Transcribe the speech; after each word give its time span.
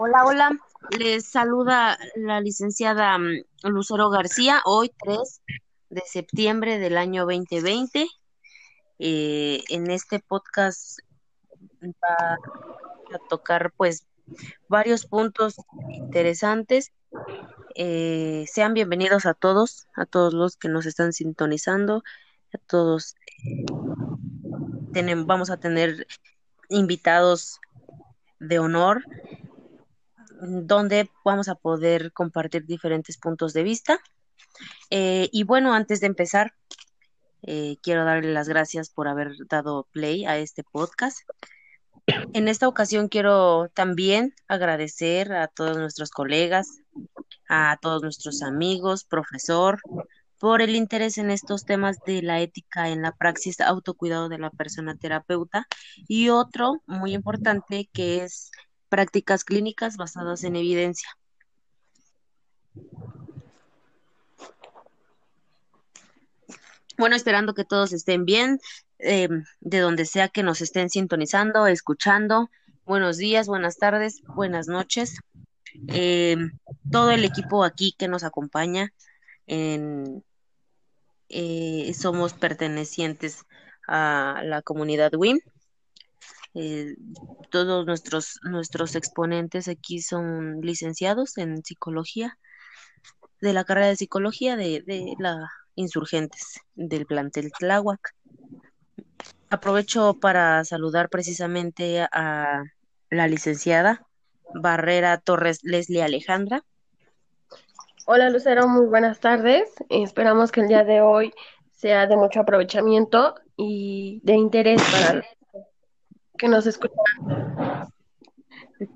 Hola, 0.00 0.24
hola. 0.24 0.58
Les 0.96 1.26
saluda 1.26 1.98
la 2.14 2.40
licenciada 2.40 3.18
mm, 3.18 3.42
Lucero 3.64 4.10
García, 4.10 4.62
hoy 4.64 4.92
3 4.96 5.42
de 5.90 6.02
septiembre 6.06 6.78
del 6.78 6.96
año 6.96 7.22
2020. 7.24 8.06
Eh, 9.00 9.64
en 9.68 9.90
este 9.90 10.20
podcast 10.20 11.00
va 11.82 12.34
a 12.34 13.18
tocar 13.28 13.72
pues 13.76 14.06
varios 14.68 15.04
puntos 15.04 15.56
interesantes. 15.90 16.92
Eh, 17.74 18.44
sean 18.46 18.74
bienvenidos 18.74 19.26
a 19.26 19.34
todos, 19.34 19.88
a 19.96 20.06
todos 20.06 20.32
los 20.32 20.56
que 20.56 20.68
nos 20.68 20.86
están 20.86 21.12
sintonizando, 21.12 22.04
a 22.54 22.58
todos. 22.68 23.16
tenemos, 24.92 25.26
vamos 25.26 25.50
a 25.50 25.56
tener 25.56 26.06
invitados 26.68 27.58
de 28.38 28.60
honor 28.60 29.02
donde 30.40 31.10
vamos 31.24 31.48
a 31.48 31.54
poder 31.54 32.12
compartir 32.12 32.64
diferentes 32.64 33.18
puntos 33.18 33.52
de 33.52 33.62
vista. 33.62 34.00
Eh, 34.90 35.28
y 35.32 35.44
bueno, 35.44 35.74
antes 35.74 36.00
de 36.00 36.06
empezar, 36.06 36.54
eh, 37.42 37.76
quiero 37.82 38.04
darle 38.04 38.32
las 38.32 38.48
gracias 38.48 38.90
por 38.90 39.08
haber 39.08 39.32
dado 39.48 39.86
play 39.92 40.24
a 40.24 40.38
este 40.38 40.64
podcast. 40.64 41.18
En 42.32 42.48
esta 42.48 42.68
ocasión 42.68 43.08
quiero 43.08 43.68
también 43.74 44.34
agradecer 44.48 45.32
a 45.32 45.46
todos 45.46 45.76
nuestros 45.76 46.10
colegas, 46.10 46.80
a 47.48 47.78
todos 47.82 48.02
nuestros 48.02 48.42
amigos, 48.42 49.04
profesor, 49.04 49.78
por 50.38 50.62
el 50.62 50.74
interés 50.74 51.18
en 51.18 51.30
estos 51.30 51.64
temas 51.64 51.98
de 52.06 52.22
la 52.22 52.40
ética 52.40 52.88
en 52.88 53.02
la 53.02 53.12
praxis 53.12 53.60
autocuidado 53.60 54.28
de 54.28 54.38
la 54.38 54.50
persona 54.50 54.96
terapeuta 54.96 55.66
y 56.06 56.30
otro 56.30 56.82
muy 56.86 57.12
importante 57.12 57.90
que 57.92 58.22
es 58.22 58.50
prácticas 58.88 59.44
clínicas 59.44 59.96
basadas 59.96 60.44
en 60.44 60.56
evidencia. 60.56 61.08
Bueno, 66.96 67.14
esperando 67.14 67.54
que 67.54 67.64
todos 67.64 67.92
estén 67.92 68.24
bien, 68.24 68.58
em, 68.98 69.44
de 69.60 69.78
donde 69.78 70.04
sea 70.04 70.28
que 70.28 70.42
nos 70.42 70.60
estén 70.60 70.90
sintonizando, 70.90 71.68
escuchando. 71.68 72.50
Buenos 72.84 73.18
días, 73.18 73.46
buenas 73.46 73.78
tardes, 73.78 74.22
buenas 74.34 74.66
noches. 74.66 75.18
Em, 75.86 76.58
todo 76.90 77.12
el 77.12 77.24
equipo 77.24 77.62
aquí 77.62 77.94
que 77.96 78.08
nos 78.08 78.24
acompaña, 78.24 78.92
en, 79.46 80.24
eh, 81.28 81.92
somos 81.94 82.32
pertenecientes 82.32 83.44
a 83.86 84.42
la 84.44 84.62
comunidad 84.62 85.14
WIM 85.14 85.38
eh, 86.54 86.96
todos 87.50 87.86
nuestros, 87.86 88.40
nuestros 88.42 88.94
exponentes 88.96 89.68
aquí 89.68 90.00
son 90.00 90.60
licenciados 90.60 91.38
en 91.38 91.64
psicología, 91.64 92.38
de 93.40 93.52
la 93.52 93.64
carrera 93.64 93.88
de 93.88 93.96
psicología 93.96 94.56
de, 94.56 94.82
de 94.82 95.14
la 95.18 95.48
insurgentes 95.78 96.60
del 96.74 97.06
plantel 97.06 97.52
Tláhuac. 97.56 98.14
Aprovecho 99.48 100.14
para 100.14 100.64
saludar 100.64 101.08
precisamente 101.08 102.00
a 102.12 102.64
la 103.10 103.28
licenciada 103.28 104.06
Barrera 104.54 105.18
Torres 105.18 105.60
Leslie 105.62 106.02
Alejandra. 106.02 106.64
Hola 108.06 108.28
Lucero, 108.30 108.66
muy 108.66 108.86
buenas 108.86 109.20
tardes. 109.20 109.70
Esperamos 109.88 110.50
que 110.50 110.62
el 110.62 110.68
día 110.68 110.84
de 110.84 111.00
hoy 111.00 111.32
sea 111.72 112.06
de 112.06 112.16
mucho 112.16 112.40
aprovechamiento 112.40 113.36
y 113.56 114.20
de 114.24 114.34
interés 114.34 114.82
para 114.90 115.22
que 116.38 116.48
nos 116.48 116.66
escuchan. 116.66 116.96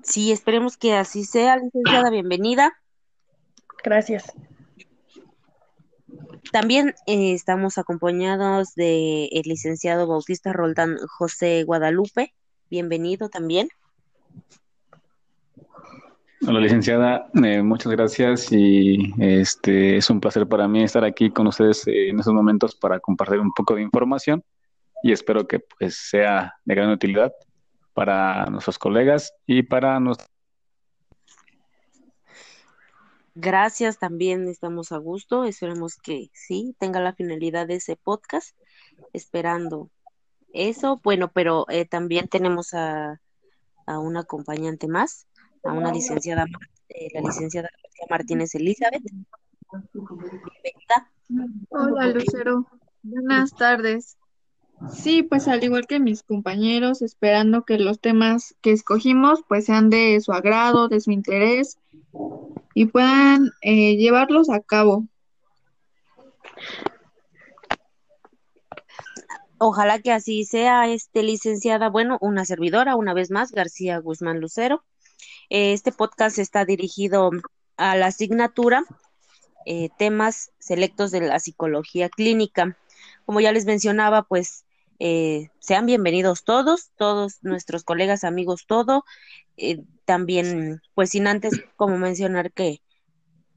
Sí, 0.01 0.31
esperemos 0.31 0.77
que 0.77 0.93
así 0.93 1.25
sea, 1.25 1.57
licenciada, 1.57 2.09
bienvenida. 2.09 2.73
Gracias. 3.83 4.31
También 6.51 6.95
eh, 7.05 7.33
estamos 7.33 7.77
acompañados 7.77 8.75
de 8.75 9.25
el 9.25 9.43
licenciado 9.43 10.07
Bautista 10.07 10.53
Roldán 10.53 10.97
José 11.07 11.63
Guadalupe. 11.63 12.33
Bienvenido 12.69 13.29
también. 13.29 13.67
Hola 16.45 16.59
licenciada, 16.59 17.29
eh, 17.41 17.61
muchas 17.61 17.91
gracias 17.93 18.51
y 18.51 19.13
este 19.17 19.97
es 19.97 20.09
un 20.09 20.19
placer 20.19 20.45
para 20.45 20.67
mí 20.67 20.83
estar 20.83 21.05
aquí 21.05 21.29
con 21.29 21.47
ustedes 21.47 21.87
en 21.87 22.19
estos 22.19 22.33
momentos 22.33 22.75
para 22.75 22.99
compartir 22.99 23.39
un 23.39 23.53
poco 23.53 23.75
de 23.75 23.81
información 23.81 24.43
y 25.03 25.11
espero 25.11 25.47
que 25.47 25.59
pues 25.59 25.97
sea 26.09 26.55
de 26.63 26.75
gran 26.75 26.89
utilidad 26.89 27.33
para 27.93 28.45
nuestros 28.45 28.79
colegas 28.79 29.33
y 29.45 29.61
para 29.61 29.99
nosotros. 29.99 30.29
Gracias, 33.35 33.99
también 33.99 34.47
estamos 34.47 34.91
a 34.91 34.97
gusto. 34.97 35.43
Esperemos 35.43 35.97
que 35.97 36.29
sí 36.33 36.75
tenga 36.79 37.01
la 37.01 37.13
finalidad 37.13 37.67
de 37.67 37.75
ese 37.75 37.95
podcast. 37.97 38.55
Esperando 39.11 39.89
eso. 40.53 41.01
Bueno, 41.03 41.31
pero 41.31 41.65
eh, 41.69 41.85
también 41.85 42.27
tenemos 42.29 42.73
a, 42.73 43.19
a 43.85 43.99
un 43.99 44.17
acompañante 44.17 44.87
más, 44.87 45.27
a 45.63 45.73
una 45.73 45.91
licenciada, 45.91 46.45
eh, 46.89 47.07
la 47.13 47.21
licenciada 47.21 47.69
Martínez 48.09 48.55
Elizabeth. 48.55 49.03
Bienvenida. 49.91 51.11
Hola, 51.69 52.07
Lucero. 52.07 52.67
Buenas 53.01 53.51
tardes. 53.55 54.17
Sí, 54.91 55.23
pues 55.23 55.47
al 55.47 55.63
igual 55.63 55.87
que 55.87 55.99
mis 55.99 56.23
compañeros, 56.23 57.01
esperando 57.01 57.63
que 57.63 57.77
los 57.77 57.99
temas 57.99 58.55
que 58.61 58.71
escogimos 58.71 59.41
pues 59.47 59.65
sean 59.65 59.89
de 59.89 60.19
su 60.19 60.33
agrado, 60.33 60.87
de 60.87 60.99
su 60.99 61.11
interés 61.11 61.77
y 62.73 62.85
puedan 62.85 63.51
eh, 63.61 63.95
llevarlos 63.95 64.49
a 64.49 64.59
cabo. 64.59 65.07
Ojalá 69.57 69.99
que 69.99 70.11
así 70.11 70.43
sea, 70.43 70.89
este 70.89 71.23
licenciada, 71.23 71.89
bueno, 71.89 72.17
una 72.19 72.43
servidora, 72.43 72.97
una 72.97 73.13
vez 73.13 73.31
más, 73.31 73.51
García 73.51 73.99
Guzmán 73.99 74.41
Lucero. 74.41 74.83
Este 75.49 75.91
podcast 75.91 76.37
está 76.39 76.65
dirigido 76.65 77.31
a 77.77 77.95
la 77.95 78.07
asignatura 78.07 78.83
eh, 79.65 79.89
temas 79.97 80.51
selectos 80.59 81.11
de 81.11 81.21
la 81.21 81.39
psicología 81.39 82.09
clínica. 82.09 82.77
Como 83.25 83.39
ya 83.39 83.53
les 83.53 83.65
mencionaba, 83.65 84.23
pues 84.23 84.65
eh, 84.99 85.49
sean 85.59 85.85
bienvenidos 85.85 86.43
todos, 86.43 86.91
todos 86.97 87.39
nuestros 87.41 87.83
colegas, 87.83 88.23
amigos, 88.23 88.65
todo. 88.67 89.03
Eh, 89.57 89.83
también, 90.05 90.81
pues 90.93 91.11
sin 91.11 91.27
antes, 91.27 91.61
como 91.75 91.97
mencionar 91.97 92.51
que 92.51 92.81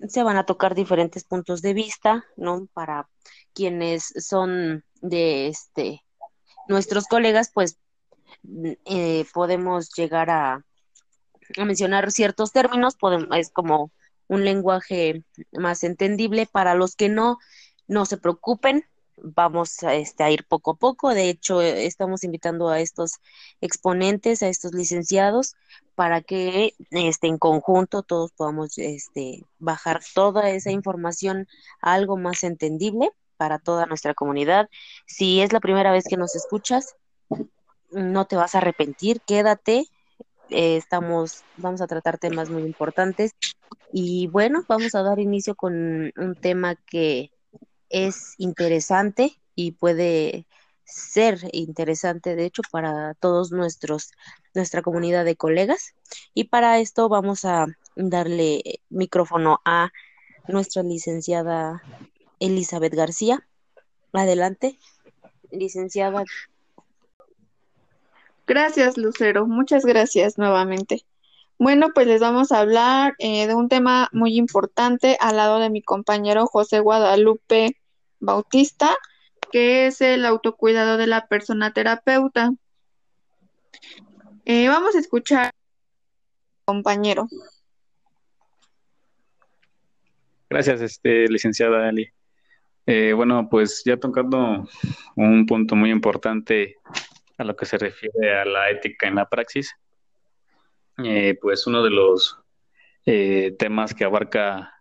se 0.08 0.22
van 0.22 0.36
a 0.36 0.46
tocar 0.46 0.74
diferentes 0.74 1.24
puntos 1.24 1.62
de 1.62 1.74
vista, 1.74 2.24
¿no? 2.36 2.68
Para 2.72 3.08
quienes 3.54 4.12
son 4.18 4.84
de 5.00 5.48
este, 5.48 6.02
nuestros 6.68 7.06
colegas, 7.06 7.50
pues 7.52 7.78
eh, 8.84 9.24
podemos 9.32 9.90
llegar 9.94 10.30
a, 10.30 10.64
a 11.56 11.64
mencionar 11.64 12.10
ciertos 12.12 12.52
términos, 12.52 12.96
podemos, 12.96 13.28
es 13.36 13.50
como 13.50 13.90
un 14.28 14.44
lenguaje 14.44 15.24
más 15.52 15.84
entendible 15.84 16.46
para 16.46 16.74
los 16.74 16.96
que 16.96 17.08
no, 17.08 17.38
no 17.86 18.04
se 18.06 18.16
preocupen, 18.16 18.84
vamos 19.16 19.82
a, 19.82 19.94
este, 19.94 20.22
a 20.24 20.30
ir 20.30 20.44
poco 20.46 20.72
a 20.72 20.74
poco. 20.74 21.14
De 21.14 21.28
hecho, 21.28 21.62
eh, 21.62 21.86
estamos 21.86 22.24
invitando 22.24 22.68
a 22.68 22.80
estos 22.80 23.20
exponentes, 23.60 24.42
a 24.42 24.48
estos 24.48 24.72
licenciados, 24.72 25.54
para 25.94 26.20
que 26.20 26.74
este, 26.90 27.26
en 27.26 27.38
conjunto 27.38 28.02
todos 28.02 28.32
podamos 28.32 28.78
este, 28.78 29.44
bajar 29.58 30.00
toda 30.14 30.50
esa 30.50 30.70
información 30.70 31.48
a 31.80 31.94
algo 31.94 32.16
más 32.16 32.44
entendible 32.44 33.10
para 33.36 33.58
toda 33.58 33.86
nuestra 33.86 34.14
comunidad. 34.14 34.68
Si 35.06 35.40
es 35.40 35.52
la 35.52 35.60
primera 35.60 35.92
vez 35.92 36.04
que 36.08 36.16
nos 36.16 36.36
escuchas, 36.36 36.96
no 37.90 38.26
te 38.26 38.36
vas 38.36 38.54
a 38.54 38.58
arrepentir, 38.58 39.20
quédate. 39.20 39.86
Eh, 40.50 40.76
estamos, 40.76 41.42
vamos 41.56 41.80
a 41.80 41.86
tratar 41.86 42.18
temas 42.18 42.50
muy 42.50 42.62
importantes 42.62 43.32
y 43.92 44.28
bueno, 44.28 44.64
vamos 44.68 44.94
a 44.94 45.02
dar 45.02 45.18
inicio 45.18 45.54
con 45.54 46.12
un 46.16 46.34
tema 46.40 46.76
que 46.76 47.30
es 47.90 48.34
interesante 48.38 49.36
y 49.54 49.72
puede 49.72 50.46
ser 50.84 51.38
interesante, 51.52 52.36
de 52.36 52.44
hecho, 52.44 52.62
para 52.70 53.14
todos 53.14 53.50
nuestros, 53.50 54.12
nuestra 54.54 54.82
comunidad 54.82 55.24
de 55.24 55.36
colegas. 55.36 55.94
Y 56.34 56.44
para 56.44 56.78
esto 56.78 57.08
vamos 57.08 57.44
a 57.44 57.66
darle 57.96 58.80
micrófono 58.88 59.60
a 59.64 59.90
nuestra 60.46 60.82
licenciada 60.82 61.82
Elizabeth 62.38 62.94
García. 62.94 63.46
Adelante, 64.12 64.78
licenciada. 65.50 66.24
Gracias, 68.46 68.96
Lucero. 68.96 69.46
Muchas 69.46 69.84
gracias 69.84 70.38
nuevamente. 70.38 71.04
Bueno, 71.58 71.88
pues 71.94 72.06
les 72.06 72.20
vamos 72.20 72.52
a 72.52 72.60
hablar 72.60 73.14
eh, 73.18 73.46
de 73.46 73.54
un 73.54 73.68
tema 73.68 74.08
muy 74.12 74.36
importante 74.36 75.16
al 75.20 75.36
lado 75.36 75.58
de 75.58 75.70
mi 75.70 75.80
compañero 75.80 76.46
José 76.46 76.80
Guadalupe 76.80 77.78
Bautista, 78.20 78.94
que 79.50 79.86
es 79.86 80.02
el 80.02 80.26
autocuidado 80.26 80.98
de 80.98 81.06
la 81.06 81.26
persona 81.28 81.72
terapeuta. 81.72 82.52
Eh, 84.44 84.68
vamos 84.68 84.94
a 84.94 84.98
escuchar 84.98 85.50
compañero. 86.66 87.26
Gracias, 90.50 90.82
este, 90.82 91.26
licenciada 91.28 91.88
Ali. 91.88 92.10
Eh, 92.86 93.12
bueno, 93.14 93.48
pues 93.48 93.82
ya 93.84 93.96
tocando 93.96 94.68
un 95.16 95.46
punto 95.46 95.74
muy 95.74 95.90
importante 95.90 96.76
a 97.38 97.44
lo 97.44 97.56
que 97.56 97.66
se 97.66 97.78
refiere 97.78 98.38
a 98.38 98.44
la 98.44 98.70
ética 98.70 99.08
en 99.08 99.16
la 99.16 99.28
praxis, 99.28 99.74
eh, 101.04 101.38
pues 101.40 101.66
uno 101.66 101.82
de 101.82 101.90
los 101.90 102.38
eh, 103.04 103.54
temas 103.58 103.94
que 103.94 104.04
abarca 104.04 104.74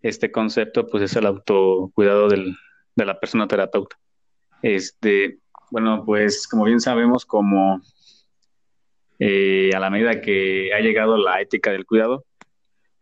este 0.00 0.30
concepto, 0.30 0.86
pues 0.86 1.02
es 1.04 1.16
el 1.16 1.26
autocuidado 1.26 2.28
del, 2.28 2.56
de 2.94 3.04
la 3.04 3.18
persona 3.18 3.48
terapeuta. 3.48 3.98
Este, 4.62 5.38
bueno, 5.70 6.04
pues 6.04 6.46
como 6.48 6.64
bien 6.64 6.80
sabemos, 6.80 7.24
como 7.26 7.80
a 9.20 9.80
la 9.80 9.90
medida 9.90 10.20
que 10.20 10.72
ha 10.72 10.78
llegado 10.78 11.16
la 11.16 11.40
ética 11.40 11.72
del 11.72 11.86
cuidado, 11.86 12.24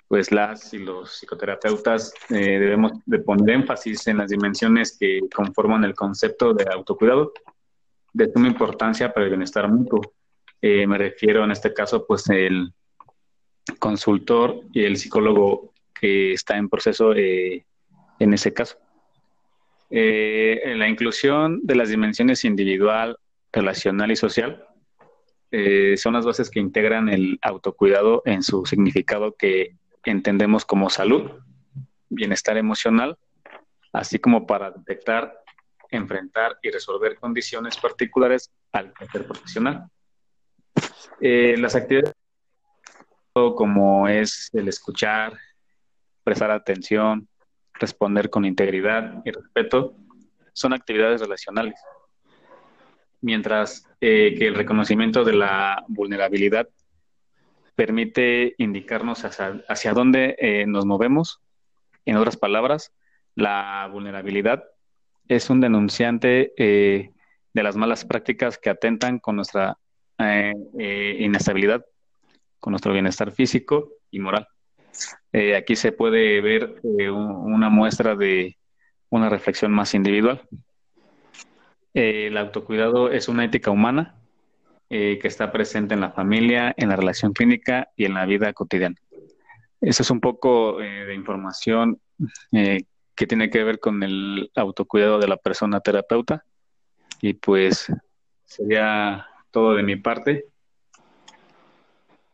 pues 0.08 0.30
las 0.30 0.72
y 0.72 0.78
los 0.78 1.18
psicoterapeutas 1.18 2.14
eh, 2.30 2.58
debemos 2.58 2.92
de 3.06 3.18
poner 3.18 3.50
énfasis 3.56 4.06
en 4.06 4.18
las 4.18 4.30
dimensiones 4.30 4.96
que 4.98 5.20
conforman 5.34 5.84
el 5.84 5.94
concepto 5.94 6.54
de 6.54 6.64
autocuidado 6.72 7.32
de 8.12 8.32
suma 8.32 8.46
importancia 8.46 9.12
para 9.12 9.24
el 9.24 9.30
bienestar 9.30 9.68
mutuo. 9.68 10.00
Eh, 10.62 10.86
me 10.86 10.98
refiero 10.98 11.44
en 11.44 11.50
este 11.50 11.72
caso 11.72 12.06
pues 12.06 12.28
el 12.30 12.72
consultor 13.78 14.60
y 14.72 14.84
el 14.84 14.96
psicólogo 14.96 15.72
que 15.98 16.32
está 16.32 16.56
en 16.56 16.68
proceso 16.68 17.14
eh, 17.14 17.64
en 18.18 18.32
ese 18.32 18.52
caso. 18.52 18.78
la 19.90 20.88
inclusión 20.88 21.60
de 21.62 21.74
las 21.74 21.88
dimensiones 21.88 22.44
individual, 22.44 23.18
relacional 23.52 24.10
y 24.10 24.16
social 24.16 24.64
son 25.96 26.12
las 26.12 26.26
bases 26.26 26.50
que 26.50 26.60
integran 26.60 27.08
el 27.08 27.38
autocuidado 27.40 28.22
en 28.26 28.42
su 28.42 28.66
significado 28.66 29.36
que 29.36 29.76
entendemos 30.04 30.64
como 30.64 30.90
salud, 30.90 31.30
bienestar 32.08 32.56
emocional, 32.56 33.16
así 33.92 34.18
como 34.18 34.46
para 34.46 34.70
detectar, 34.70 35.42
enfrentar 35.90 36.58
y 36.62 36.70
resolver 36.70 37.16
condiciones 37.16 37.76
particulares 37.76 38.50
al 38.72 38.92
ser 39.12 39.26
profesional. 39.26 39.88
Eh, 41.20 41.56
las 41.58 41.74
actividades 41.74 42.12
como 43.54 44.08
es 44.08 44.48
el 44.54 44.68
escuchar, 44.68 45.34
prestar 46.24 46.50
atención, 46.50 47.28
responder 47.74 48.30
con 48.30 48.44
integridad 48.44 49.22
y 49.24 49.30
respeto, 49.30 49.94
son 50.52 50.72
actividades 50.72 51.20
relacionales. 51.20 51.78
Mientras 53.20 53.86
eh, 54.00 54.34
que 54.38 54.46
el 54.46 54.54
reconocimiento 54.54 55.24
de 55.24 55.34
la 55.34 55.84
vulnerabilidad 55.88 56.68
permite 57.74 58.54
indicarnos 58.56 59.24
hacia, 59.24 59.92
dónde 59.92 60.36
eh, 60.38 60.64
nos 60.66 60.86
movemos. 60.86 61.40
En 62.06 62.16
otras 62.16 62.38
palabras, 62.38 62.92
la 63.34 63.88
vulnerabilidad 63.92 64.64
es 65.28 65.50
un 65.50 65.60
denunciante 65.60 66.54
eh, 66.56 67.10
de 67.52 67.62
las 67.62 67.76
malas 67.76 68.06
prácticas 68.06 68.56
que 68.56 68.70
atentan 68.70 69.18
con 69.18 69.36
nuestra 69.36 69.76
eh, 70.18 71.16
inestabilidad, 71.20 71.84
con 72.58 72.72
nuestro 72.72 72.92
bienestar 72.92 73.32
físico 73.32 73.92
y 74.10 74.18
moral. 74.18 74.48
aquí 75.56 75.76
se 75.76 75.92
puede 75.92 76.40
ver 76.40 76.80
una 76.82 77.68
muestra 77.68 78.16
de 78.16 78.56
una 79.10 79.28
reflexión 79.28 79.72
más 79.72 79.94
individual. 79.94 80.42
el 81.94 82.36
autocuidado 82.36 83.10
es 83.10 83.28
una 83.28 83.44
ética 83.44 83.70
humana 83.70 84.16
eh, 84.88 85.18
que 85.20 85.26
está 85.26 85.50
presente 85.50 85.94
en 85.94 86.00
la 86.00 86.12
familia, 86.12 86.72
en 86.76 86.90
la 86.90 86.94
relación 86.94 87.32
clínica 87.32 87.88
y 87.96 88.04
en 88.04 88.14
la 88.14 88.24
vida 88.24 88.52
cotidiana. 88.52 88.94
Eso 89.80 90.04
es 90.04 90.10
un 90.12 90.20
poco 90.20 90.80
eh, 90.80 91.06
de 91.06 91.12
información 91.12 92.00
eh, 92.52 92.84
que 93.16 93.26
tiene 93.26 93.50
que 93.50 93.64
ver 93.64 93.80
con 93.80 94.04
el 94.04 94.48
autocuidado 94.54 95.18
de 95.18 95.26
la 95.26 95.38
persona 95.38 95.80
terapeuta. 95.80 96.44
Y 97.20 97.34
pues 97.34 97.92
sería 98.44 99.26
todo 99.50 99.74
de 99.74 99.82
mi 99.82 99.96
parte. 99.96 100.46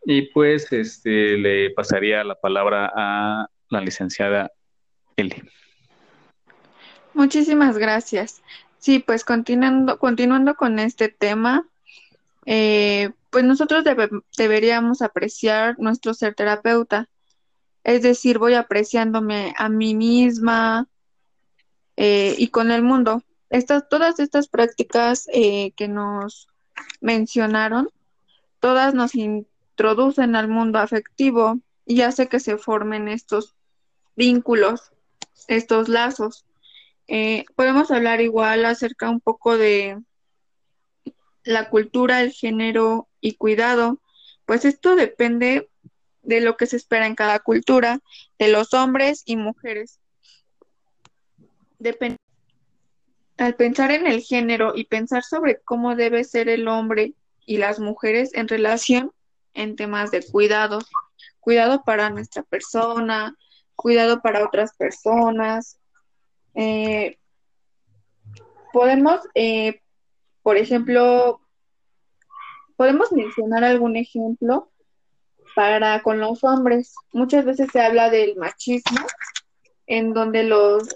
Y 0.04 0.22
pues 0.32 0.72
este, 0.72 1.38
le 1.38 1.70
pasaría 1.70 2.24
la 2.24 2.34
palabra 2.34 2.92
a 2.94 3.46
la 3.68 3.80
licenciada 3.80 4.50
Eli. 5.16 5.42
Muchísimas 7.14 7.78
gracias. 7.78 8.42
Sí, 8.78 8.98
pues 8.98 9.24
continuando, 9.24 9.98
continuando 9.98 10.54
con 10.54 10.78
este 10.78 11.08
tema, 11.08 11.68
eh, 12.46 13.10
pues 13.30 13.44
nosotros 13.44 13.84
deberíamos 14.36 15.02
apreciar 15.02 15.78
nuestro 15.78 16.14
ser 16.14 16.34
terapeuta. 16.34 17.08
Es 17.84 18.02
decir, 18.02 18.38
voy 18.38 18.54
apreciándome 18.54 19.54
a 19.56 19.68
mí 19.68 19.94
misma 19.94 20.88
eh, 21.96 22.34
y 22.38 22.48
con 22.48 22.70
el 22.70 22.82
mundo. 22.82 23.22
Estas, 23.50 23.88
todas 23.88 24.18
estas 24.18 24.48
prácticas 24.48 25.28
eh, 25.32 25.72
que 25.76 25.88
nos 25.88 26.48
mencionaron, 27.00 27.88
todas 28.60 28.94
nos 28.94 29.14
introducen 29.14 30.36
al 30.36 30.48
mundo 30.48 30.78
afectivo 30.78 31.58
y 31.86 32.02
hace 32.02 32.28
que 32.28 32.40
se 32.40 32.58
formen 32.58 33.08
estos 33.08 33.54
vínculos, 34.16 34.92
estos 35.48 35.88
lazos. 35.88 36.44
podemos 37.56 37.90
hablar 37.90 38.20
igual 38.20 38.64
acerca 38.64 39.10
un 39.10 39.20
poco 39.20 39.58
de, 39.58 39.98
la 41.44 41.68
cultura, 41.68 42.22
el 42.22 42.32
género 42.32 43.08
y 43.20 43.34
cuidado, 43.34 44.00
pues 44.46 44.64
esto 44.64 44.96
depende 44.96 45.68
de 46.22 46.40
lo 46.40 46.56
que 46.56 46.66
se 46.66 46.76
espera 46.76 47.06
en 47.06 47.14
cada 47.14 47.40
cultura, 47.40 48.00
de 48.38 48.48
los 48.48 48.74
hombres 48.74 49.22
y 49.24 49.36
mujeres. 49.36 49.98
Al 53.38 53.54
pensar 53.56 53.90
en 53.90 54.06
el 54.06 54.22
género 54.22 54.72
y 54.74 54.84
pensar 54.84 55.22
sobre 55.22 55.60
cómo 55.62 55.96
debe 55.96 56.24
ser 56.24 56.48
el 56.48 56.68
hombre 56.68 57.14
y 57.44 57.56
las 57.56 57.78
mujeres 57.78 58.30
en 58.34 58.48
relación 58.48 59.12
en 59.54 59.76
temas 59.76 60.10
de 60.10 60.24
cuidado, 60.24 60.78
cuidado 61.40 61.82
para 61.84 62.10
nuestra 62.10 62.42
persona, 62.42 63.36
cuidado 63.74 64.22
para 64.22 64.44
otras 64.44 64.76
personas, 64.76 65.78
eh, 66.54 67.18
podemos 68.72 69.20
eh, 69.34 69.82
por 70.42 70.56
ejemplo, 70.56 71.40
podemos 72.76 73.12
mencionar 73.12 73.64
algún 73.64 73.96
ejemplo 73.96 74.70
para 75.54 76.02
con 76.02 76.18
los 76.18 76.42
hombres. 76.42 76.94
Muchas 77.12 77.44
veces 77.44 77.70
se 77.72 77.80
habla 77.80 78.10
del 78.10 78.36
machismo, 78.36 79.06
en 79.86 80.12
donde 80.12 80.42
los, 80.42 80.88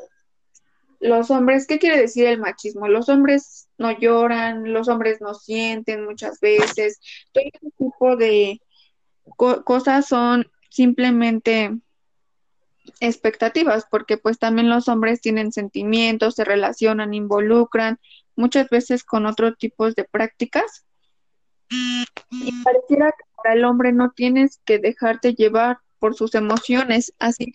los 1.01 1.31
hombres, 1.31 1.67
¿qué 1.67 1.79
quiere 1.79 2.01
decir 2.01 2.27
el 2.27 2.39
machismo? 2.39 2.89
Los 2.89 3.09
hombres 3.09 3.69
no 3.79 3.91
lloran, 3.99 4.73
los 4.73 4.89
hombres 4.89 5.21
no 5.21 5.35
sienten 5.35 6.05
muchas 6.05 6.41
veces. 6.41 7.01
Todo 7.33 7.45
ese 7.45 7.73
tipo 7.79 8.17
de 8.17 8.61
cosas 9.65 10.07
son 10.07 10.51
simplemente 10.71 11.77
expectativas, 13.01 13.87
porque 13.91 14.17
pues 14.17 14.39
también 14.39 14.69
los 14.69 14.89
hombres 14.89 15.21
tienen 15.21 15.53
sentimientos, 15.53 16.35
se 16.35 16.45
relacionan, 16.45 17.15
involucran, 17.15 17.99
muchas 18.37 18.69
veces 18.69 19.05
con 19.05 19.27
otros 19.27 19.57
tipos 19.59 19.95
de 19.95 20.05
prácticas. 20.05 20.87
Y 22.31 22.63
pareciera 22.63 23.11
que 23.11 23.25
para 23.37 23.55
el 23.55 23.65
hombre 23.65 23.93
no 23.93 24.13
tienes 24.13 24.61
que 24.65 24.79
dejarte 24.79 25.35
llevar 25.35 25.79
por 25.99 26.15
sus 26.15 26.35
emociones, 26.35 27.13
así 27.19 27.55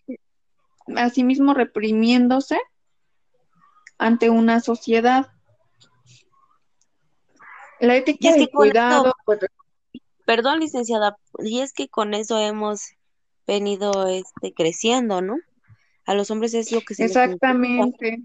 así 0.95 1.23
mismo 1.23 1.53
reprimiéndose 1.53 2.57
ante 4.01 4.31
una 4.31 4.61
sociedad. 4.61 5.27
La 7.79 7.95
ética 7.95 8.35
y, 8.35 8.47
cuidado. 8.47 9.13
Pues, 9.25 9.39
perdón, 10.25 10.59
licenciada, 10.59 11.17
y 11.37 11.61
es 11.61 11.71
que 11.71 11.87
con 11.87 12.15
eso 12.15 12.39
hemos 12.39 12.95
venido 13.45 14.07
este 14.07 14.53
creciendo, 14.55 15.21
¿no? 15.21 15.37
A 16.05 16.15
los 16.15 16.31
hombres 16.31 16.55
es 16.55 16.71
lo 16.71 16.81
que 16.81 16.95
se 16.95 17.05
Exactamente. 17.05 18.23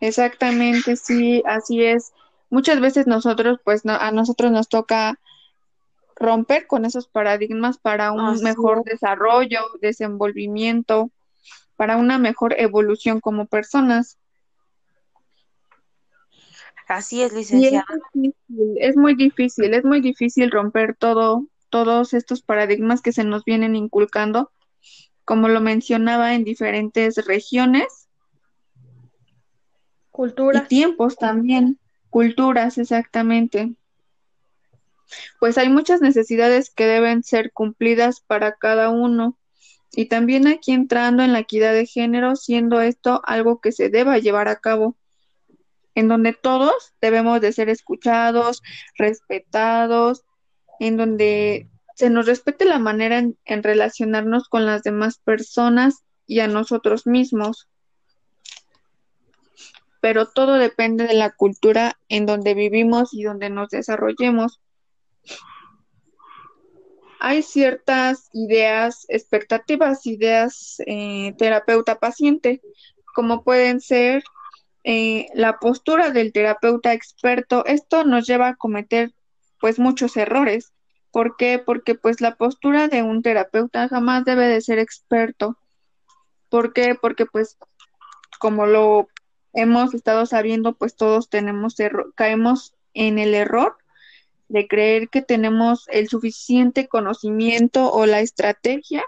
Exactamente, 0.00 0.96
sí, 0.96 1.42
así 1.46 1.82
es. 1.82 2.12
Muchas 2.50 2.80
veces 2.80 3.06
nosotros, 3.06 3.58
pues 3.64 3.86
a 3.86 4.10
nosotros 4.10 4.52
nos 4.52 4.68
toca 4.68 5.18
romper 6.14 6.66
con 6.66 6.84
esos 6.84 7.08
paradigmas 7.08 7.78
para 7.78 8.12
un 8.12 8.42
mejor 8.42 8.84
desarrollo, 8.84 9.60
desenvolvimiento, 9.80 11.10
para 11.78 11.96
una 11.96 12.18
mejor 12.18 12.56
evolución 12.58 13.20
como 13.20 13.46
personas. 13.46 14.18
Así 16.88 17.22
es, 17.22 17.32
licenciada. 17.32 17.86
es, 18.76 18.96
muy 18.96 19.14
difícil, 19.14 19.72
es 19.74 19.84
muy 19.84 20.00
difícil 20.00 20.50
romper 20.50 20.96
todo, 20.96 21.46
todos 21.70 22.14
estos 22.14 22.42
paradigmas 22.42 23.00
que 23.00 23.12
se 23.12 23.22
nos 23.22 23.44
vienen 23.44 23.76
inculcando, 23.76 24.50
como 25.24 25.48
lo 25.48 25.60
mencionaba 25.60 26.34
en 26.34 26.42
diferentes 26.42 27.24
regiones 27.26 28.08
Culturas. 30.10 30.64
Y 30.64 30.66
tiempos 30.66 31.14
también, 31.14 31.78
culturas, 32.10 32.76
exactamente. 32.78 33.76
pues 35.38 35.56
hay 35.58 35.68
muchas 35.68 36.00
necesidades 36.00 36.70
que 36.70 36.86
deben 36.86 37.22
ser 37.22 37.52
cumplidas 37.52 38.18
para 38.18 38.56
cada 38.56 38.90
uno. 38.90 39.38
Y 39.92 40.06
también 40.06 40.46
aquí 40.46 40.72
entrando 40.72 41.22
en 41.22 41.32
la 41.32 41.40
equidad 41.40 41.72
de 41.72 41.86
género, 41.86 42.36
siendo 42.36 42.80
esto 42.80 43.22
algo 43.24 43.60
que 43.60 43.72
se 43.72 43.88
deba 43.88 44.18
llevar 44.18 44.48
a 44.48 44.60
cabo, 44.60 44.96
en 45.94 46.08
donde 46.08 46.32
todos 46.32 46.94
debemos 47.00 47.40
de 47.40 47.52
ser 47.52 47.68
escuchados, 47.68 48.62
respetados, 48.96 50.24
en 50.78 50.96
donde 50.96 51.68
se 51.96 52.10
nos 52.10 52.26
respete 52.26 52.64
la 52.64 52.78
manera 52.78 53.18
en, 53.18 53.36
en 53.44 53.62
relacionarnos 53.62 54.48
con 54.48 54.66
las 54.66 54.82
demás 54.82 55.18
personas 55.18 56.04
y 56.26 56.40
a 56.40 56.46
nosotros 56.46 57.06
mismos. 57.06 57.68
Pero 60.00 60.26
todo 60.26 60.54
depende 60.54 61.08
de 61.08 61.14
la 61.14 61.30
cultura 61.30 61.98
en 62.08 62.26
donde 62.26 62.54
vivimos 62.54 63.12
y 63.12 63.24
donde 63.24 63.50
nos 63.50 63.70
desarrollemos 63.70 64.60
hay 67.20 67.42
ciertas 67.42 68.28
ideas, 68.32 69.06
expectativas, 69.08 70.06
ideas 70.06 70.76
eh, 70.86 71.34
terapeuta-paciente, 71.38 72.60
como 73.14 73.42
pueden 73.42 73.80
ser 73.80 74.22
eh, 74.84 75.26
la 75.34 75.58
postura 75.58 76.10
del 76.10 76.32
terapeuta 76.32 76.92
experto. 76.92 77.64
Esto 77.66 78.04
nos 78.04 78.26
lleva 78.26 78.48
a 78.48 78.56
cometer 78.56 79.12
pues 79.60 79.78
muchos 79.78 80.16
errores. 80.16 80.72
¿Por 81.10 81.36
qué? 81.36 81.58
Porque 81.58 81.94
pues 81.94 82.20
la 82.20 82.36
postura 82.36 82.88
de 82.88 83.02
un 83.02 83.22
terapeuta 83.22 83.88
jamás 83.88 84.24
debe 84.24 84.46
de 84.46 84.60
ser 84.60 84.78
experto. 84.78 85.58
¿Por 86.48 86.72
qué? 86.72 86.94
Porque 86.94 87.26
pues 87.26 87.58
como 88.38 88.66
lo 88.66 89.08
hemos 89.52 89.94
estado 89.94 90.26
sabiendo, 90.26 90.74
pues 90.74 90.94
todos 90.94 91.28
tenemos 91.28 91.76
caemos 92.14 92.74
en 92.94 93.18
el 93.18 93.34
error 93.34 93.76
de 94.48 94.66
creer 94.66 95.08
que 95.08 95.22
tenemos 95.22 95.86
el 95.88 96.08
suficiente 96.08 96.88
conocimiento 96.88 97.92
o 97.92 98.06
la 98.06 98.20
estrategia 98.20 99.04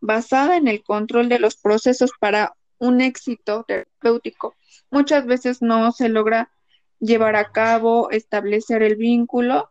basada 0.00 0.56
en 0.56 0.68
el 0.68 0.82
control 0.82 1.28
de 1.28 1.38
los 1.38 1.56
procesos 1.56 2.10
para 2.18 2.56
un 2.78 3.00
éxito 3.00 3.64
terapéutico. 3.66 4.54
Muchas 4.90 5.26
veces 5.26 5.62
no 5.62 5.92
se 5.92 6.08
logra 6.08 6.50
llevar 6.98 7.36
a 7.36 7.52
cabo, 7.52 8.10
establecer 8.10 8.82
el 8.82 8.96
vínculo 8.96 9.70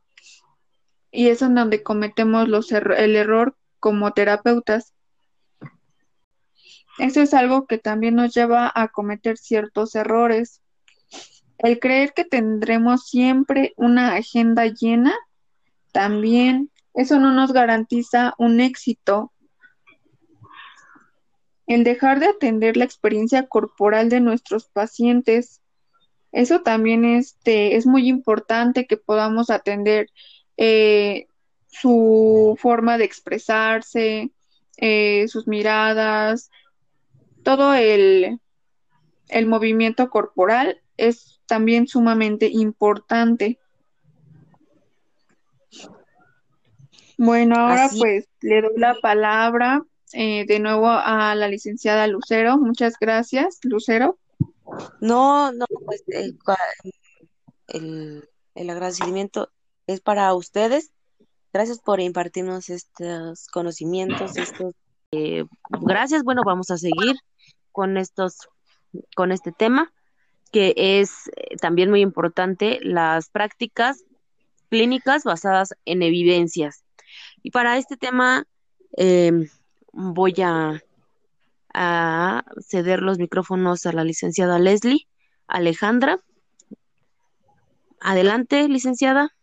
y 1.12 1.30
es 1.30 1.42
en 1.42 1.56
donde 1.56 1.84
cometemos 1.84 2.48
los 2.48 2.72
el 2.72 3.16
error 3.16 3.56
como 3.80 4.14
terapeutas. 4.14 4.94
Eso 6.98 7.22
es 7.22 7.34
algo 7.34 7.66
que 7.66 7.78
también 7.78 8.16
nos 8.16 8.34
lleva 8.34 8.72
a 8.74 8.90
cometer 8.90 9.38
ciertos 9.38 9.96
errores. 9.96 10.62
El 11.60 11.80
creer 11.80 12.14
que 12.14 12.24
tendremos 12.24 13.06
siempre 13.08 13.74
una 13.76 14.16
agenda 14.16 14.66
llena, 14.66 15.14
también 15.92 16.72
eso 16.94 17.20
no 17.20 17.34
nos 17.34 17.52
garantiza 17.52 18.34
un 18.38 18.62
éxito. 18.62 19.34
El 21.68 21.84
dejar 21.84 22.20
de 22.20 22.28
atender 22.28 22.78
la 22.78 22.86
experiencia 22.86 23.48
corporal 23.48 24.10
de 24.10 24.22
nuestros 24.22 24.68
pacientes, 24.70 25.62
eso 26.32 26.62
también 26.62 27.04
este, 27.04 27.76
es 27.76 27.86
muy 27.86 28.08
importante 28.08 28.88
que 28.88 28.98
podamos 28.98 29.50
atender 29.50 30.08
eh, 30.56 31.28
su 31.68 32.58
forma 32.60 32.98
de 32.98 33.04
expresarse, 33.04 34.32
eh, 34.78 35.28
sus 35.28 35.48
miradas, 35.48 36.50
todo 37.44 37.74
el, 37.74 38.40
el 39.28 39.46
movimiento 39.46 40.10
corporal 40.10 40.82
es 40.98 41.39
también 41.50 41.88
sumamente 41.88 42.48
importante. 42.48 43.60
Bueno, 47.18 47.56
ahora 47.58 47.90
pues 47.98 48.30
le 48.40 48.62
doy 48.62 48.78
la 48.78 48.96
palabra 49.02 49.84
eh, 50.14 50.46
de 50.48 50.60
nuevo 50.60 50.88
a 50.88 51.36
la 51.36 51.50
licenciada 51.50 52.08
Lucero. 52.08 52.58
Muchas 52.58 52.94
gracias, 53.02 53.60
Lucero. 53.64 54.18
No, 55.02 55.52
no, 55.52 55.66
pues 55.86 56.04
eh, 56.08 56.32
el, 57.68 58.30
el, 58.56 58.70
agradecimiento 58.70 59.50
es 59.88 60.00
para 60.00 60.34
ustedes. 60.36 60.92
Gracias 61.52 61.80
por 61.80 62.00
impartirnos 62.00 62.70
estos 62.70 63.48
conocimientos, 63.48 64.38
estos. 64.38 64.76
Eh, 65.12 65.46
gracias. 65.82 66.24
Bueno, 66.24 66.44
vamos 66.46 66.70
a 66.70 66.78
seguir 66.78 67.16
con 67.72 67.98
estos, 67.98 68.48
con 69.16 69.32
este 69.32 69.52
tema 69.52 69.92
que 70.52 70.74
es 70.76 71.30
eh, 71.36 71.58
también 71.58 71.90
muy 71.90 72.02
importante, 72.02 72.80
las 72.82 73.30
prácticas 73.30 74.04
clínicas 74.70 75.24
basadas 75.24 75.74
en 75.86 76.02
evidencias. 76.02 76.84
Y 77.44 77.52
para 77.52 77.78
este 77.78 77.98
tema 77.98 78.46
em, 78.98 79.48
voy 79.92 80.36
a, 80.44 80.82
a, 81.74 82.44
ceder 82.60 83.02
los 83.02 83.18
micrófonos 83.18 83.86
a 83.86 83.94
la 83.94 84.04
licenciada 84.04 84.60
Leslie 84.60 85.08
Alejandra. 85.48 86.20
Adelante, 88.02 88.68
licenciada. 88.68 89.34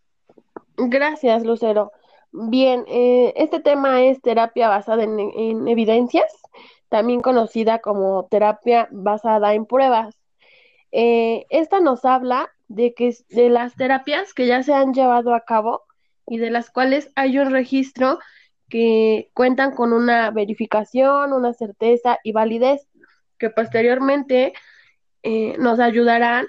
Gracias, 0.76 1.44
Lucero. 1.44 1.92
Bien, 2.32 2.84
eh, 2.86 3.32
este 3.36 3.60
tema 3.60 4.02
es 4.02 4.20
terapia 4.20 4.68
basada 4.68 5.04
en, 5.04 5.18
en 5.18 5.68
evidencias, 5.68 6.30
también 6.88 7.20
conocida 7.20 7.78
como 7.80 8.26
terapia 8.30 8.88
basada 8.90 9.54
en 9.54 9.66
pruebas. 9.66 10.14
Eh, 10.98 11.44
esta 11.50 11.80
nos 11.80 12.06
habla 12.06 12.48
de 12.68 12.94
que 12.94 13.14
de 13.28 13.50
las 13.50 13.74
terapias 13.74 14.32
que 14.32 14.46
ya 14.46 14.62
se 14.62 14.72
han 14.72 14.94
llevado 14.94 15.34
a 15.34 15.44
cabo 15.44 15.82
y 16.26 16.38
de 16.38 16.48
las 16.48 16.70
cuales 16.70 17.10
hay 17.16 17.38
un 17.38 17.50
registro 17.50 18.18
que 18.70 19.30
cuentan 19.34 19.72
con 19.74 19.92
una 19.92 20.30
verificación, 20.30 21.34
una 21.34 21.52
certeza 21.52 22.18
y 22.24 22.32
validez 22.32 22.88
que 23.36 23.50
posteriormente 23.50 24.54
eh, 25.22 25.58
nos 25.58 25.80
ayudarán 25.80 26.46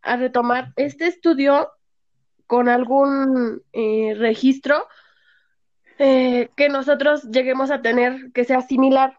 a 0.00 0.16
retomar 0.16 0.72
este 0.76 1.06
estudio 1.06 1.70
con 2.46 2.70
algún 2.70 3.62
eh, 3.74 4.14
registro 4.16 4.86
que 5.98 6.68
nosotros 6.68 7.24
lleguemos 7.30 7.70
a 7.70 7.82
tener 7.82 8.32
que 8.32 8.44
sea 8.44 8.62
similar. 8.62 9.18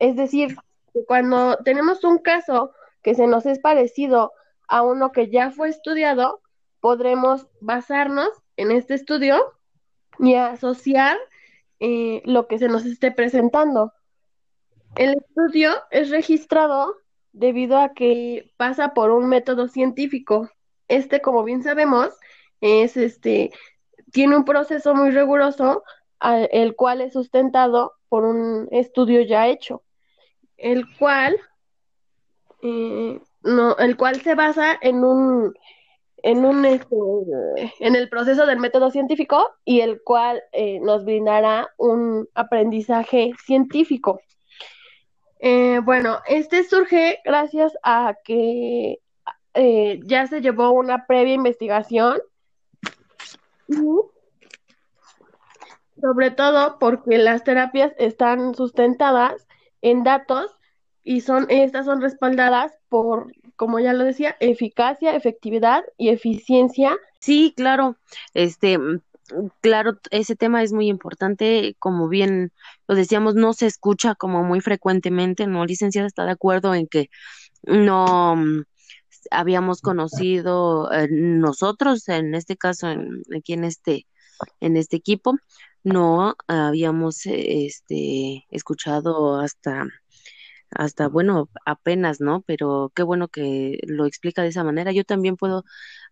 Es 0.00 0.16
decir, 0.16 0.56
cuando 1.06 1.58
tenemos 1.58 2.02
un 2.02 2.18
caso 2.18 2.72
que 3.04 3.14
se 3.14 3.28
nos 3.28 3.46
es 3.46 3.60
parecido 3.60 4.32
a 4.66 4.82
uno 4.82 5.12
que 5.12 5.30
ya 5.30 5.50
fue 5.52 5.68
estudiado, 5.68 6.40
podremos 6.80 7.46
basarnos 7.60 8.30
en 8.56 8.72
este 8.72 8.94
estudio 8.94 9.36
y 10.18 10.34
asociar 10.34 11.16
eh, 11.80 12.22
lo 12.24 12.48
que 12.48 12.58
se 12.58 12.68
nos 12.68 12.86
esté 12.86 13.12
presentando. 13.12 13.92
El 14.96 15.14
estudio 15.14 15.72
es 15.90 16.10
registrado 16.10 16.96
debido 17.32 17.78
a 17.78 17.92
que 17.92 18.52
pasa 18.56 18.94
por 18.94 19.10
un 19.10 19.28
método 19.28 19.68
científico. 19.68 20.50
Este, 20.88 21.20
como 21.20 21.44
bien 21.44 21.62
sabemos, 21.62 22.10
es 22.60 22.96
este 22.96 23.52
tiene 24.12 24.36
un 24.36 24.44
proceso 24.44 24.94
muy 24.94 25.10
riguroso, 25.10 25.82
el 26.20 26.76
cual 26.76 27.00
es 27.00 27.12
sustentado 27.12 27.94
por 28.08 28.24
un 28.24 28.68
estudio 28.70 29.22
ya 29.22 29.48
hecho, 29.48 29.82
el 30.56 30.84
cual 30.96 31.36
eh, 32.64 33.20
no, 33.42 33.76
el 33.76 33.94
cual 33.98 34.22
se 34.22 34.34
basa 34.34 34.78
en 34.80 35.04
un 35.04 35.54
en 36.22 36.46
un 36.46 36.64
este, 36.64 36.96
en 37.80 37.94
el 37.94 38.08
proceso 38.08 38.46
del 38.46 38.58
método 38.58 38.90
científico 38.90 39.50
y 39.66 39.80
el 39.80 40.02
cual 40.02 40.42
eh, 40.52 40.80
nos 40.80 41.04
brindará 41.04 41.68
un 41.76 42.26
aprendizaje 42.34 43.32
científico. 43.44 44.22
Eh, 45.40 45.80
bueno, 45.84 46.20
este 46.26 46.64
surge 46.64 47.18
gracias 47.22 47.74
a 47.82 48.16
que 48.24 49.00
ya 50.06 50.26
se 50.26 50.40
llevó 50.40 50.70
una 50.70 51.06
previa 51.06 51.34
investigación 51.34 52.20
sobre 56.00 56.30
todo 56.30 56.78
porque 56.78 57.18
las 57.18 57.44
terapias 57.44 57.92
están 57.98 58.54
sustentadas 58.54 59.46
en 59.82 60.02
datos 60.02 60.56
y 61.04 61.20
son 61.20 61.46
estas 61.50 61.84
son 61.84 62.00
respaldadas 62.00 62.72
por, 62.88 63.32
como 63.56 63.78
ya 63.78 63.92
lo 63.92 64.04
decía, 64.04 64.36
eficacia, 64.40 65.14
efectividad 65.14 65.84
y 65.98 66.08
eficiencia. 66.08 66.96
Sí, 67.20 67.52
claro. 67.56 67.96
Este, 68.32 68.78
claro, 69.60 69.98
ese 70.10 70.34
tema 70.34 70.62
es 70.62 70.72
muy 70.72 70.88
importante, 70.88 71.76
como 71.78 72.08
bien 72.08 72.52
lo 72.88 72.94
decíamos, 72.94 73.34
no 73.34 73.52
se 73.52 73.66
escucha 73.66 74.14
como 74.14 74.42
muy 74.42 74.60
frecuentemente, 74.60 75.46
¿no? 75.46 75.66
Licenciada 75.66 76.06
está 76.06 76.24
de 76.24 76.32
acuerdo 76.32 76.74
en 76.74 76.86
que 76.86 77.10
no 77.62 78.36
mm, 78.36 78.62
habíamos 79.30 79.82
conocido 79.82 80.90
eh, 80.90 81.08
nosotros, 81.10 82.08
en 82.08 82.34
este 82.34 82.56
caso, 82.56 82.88
en, 82.88 83.22
aquí 83.36 83.52
en 83.52 83.64
este, 83.64 84.06
en 84.60 84.76
este 84.76 84.96
equipo, 84.96 85.36
no 85.82 86.34
habíamos 86.48 87.26
este, 87.26 88.46
escuchado 88.50 89.38
hasta 89.38 89.86
hasta, 90.74 91.08
bueno, 91.08 91.48
apenas, 91.64 92.20
¿no? 92.20 92.42
Pero 92.42 92.92
qué 92.94 93.02
bueno 93.02 93.28
que 93.28 93.78
lo 93.86 94.06
explica 94.06 94.42
de 94.42 94.48
esa 94.48 94.64
manera. 94.64 94.92
Yo 94.92 95.04
también 95.04 95.36
puedo, 95.36 95.64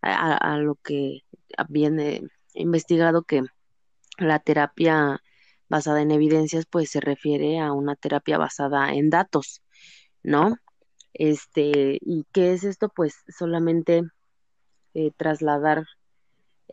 a, 0.02 0.56
lo 0.58 0.76
que 0.76 1.22
viene 1.68 2.22
investigado 2.54 3.22
que 3.24 3.42
la 4.18 4.38
terapia 4.38 5.22
basada 5.68 6.02
en 6.02 6.10
evidencias, 6.10 6.66
pues 6.66 6.90
se 6.90 7.00
refiere 7.00 7.58
a 7.58 7.72
una 7.72 7.96
terapia 7.96 8.38
basada 8.38 8.92
en 8.92 9.10
datos, 9.10 9.62
¿no? 10.22 10.56
Este, 11.14 11.98
¿y 12.00 12.26
qué 12.32 12.52
es 12.52 12.64
esto? 12.64 12.90
Pues 12.90 13.14
solamente 13.28 14.02
eh, 14.94 15.12
trasladar 15.16 15.86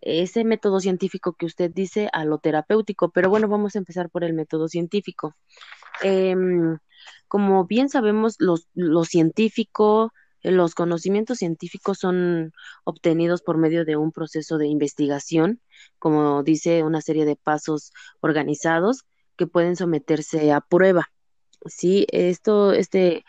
ese 0.02 0.44
método 0.44 0.80
científico 0.80 1.34
que 1.34 1.46
usted 1.46 1.72
dice 1.74 2.10
a 2.14 2.26
lo 2.26 2.38
terapéutico, 2.40 3.10
pero 3.10 3.30
bueno, 3.30 3.48
vamos 3.48 3.76
a 3.76 3.80
empezar 3.80 4.10
por 4.10 4.24
el 4.24 4.34
método 4.34 4.68
científico. 4.68 5.36
Em, 6.02 6.78
como 7.28 7.66
bien 7.66 7.90
sabemos, 7.90 8.36
lo 8.40 9.04
científico, 9.06 10.12
los 10.42 10.74
conocimientos 10.74 11.40
científicos 11.40 12.00
son 12.00 12.54
obtenidos 12.84 13.42
por 13.42 13.58
medio 13.58 13.86
de 13.86 13.98
un 13.98 14.12
proceso 14.12 14.58
de 14.58 14.68
investigación, 14.68 15.62
como 15.98 16.44
dice 16.44 16.84
una 16.84 17.02
serie 17.02 17.26
de 17.26 17.36
pasos 17.36 17.92
organizados 18.22 19.04
que 19.36 19.48
pueden 19.48 19.76
someterse 19.76 20.52
a 20.52 20.62
prueba. 20.62 21.12
Sí, 21.66 22.06
esto, 22.12 22.72
este 22.72 23.26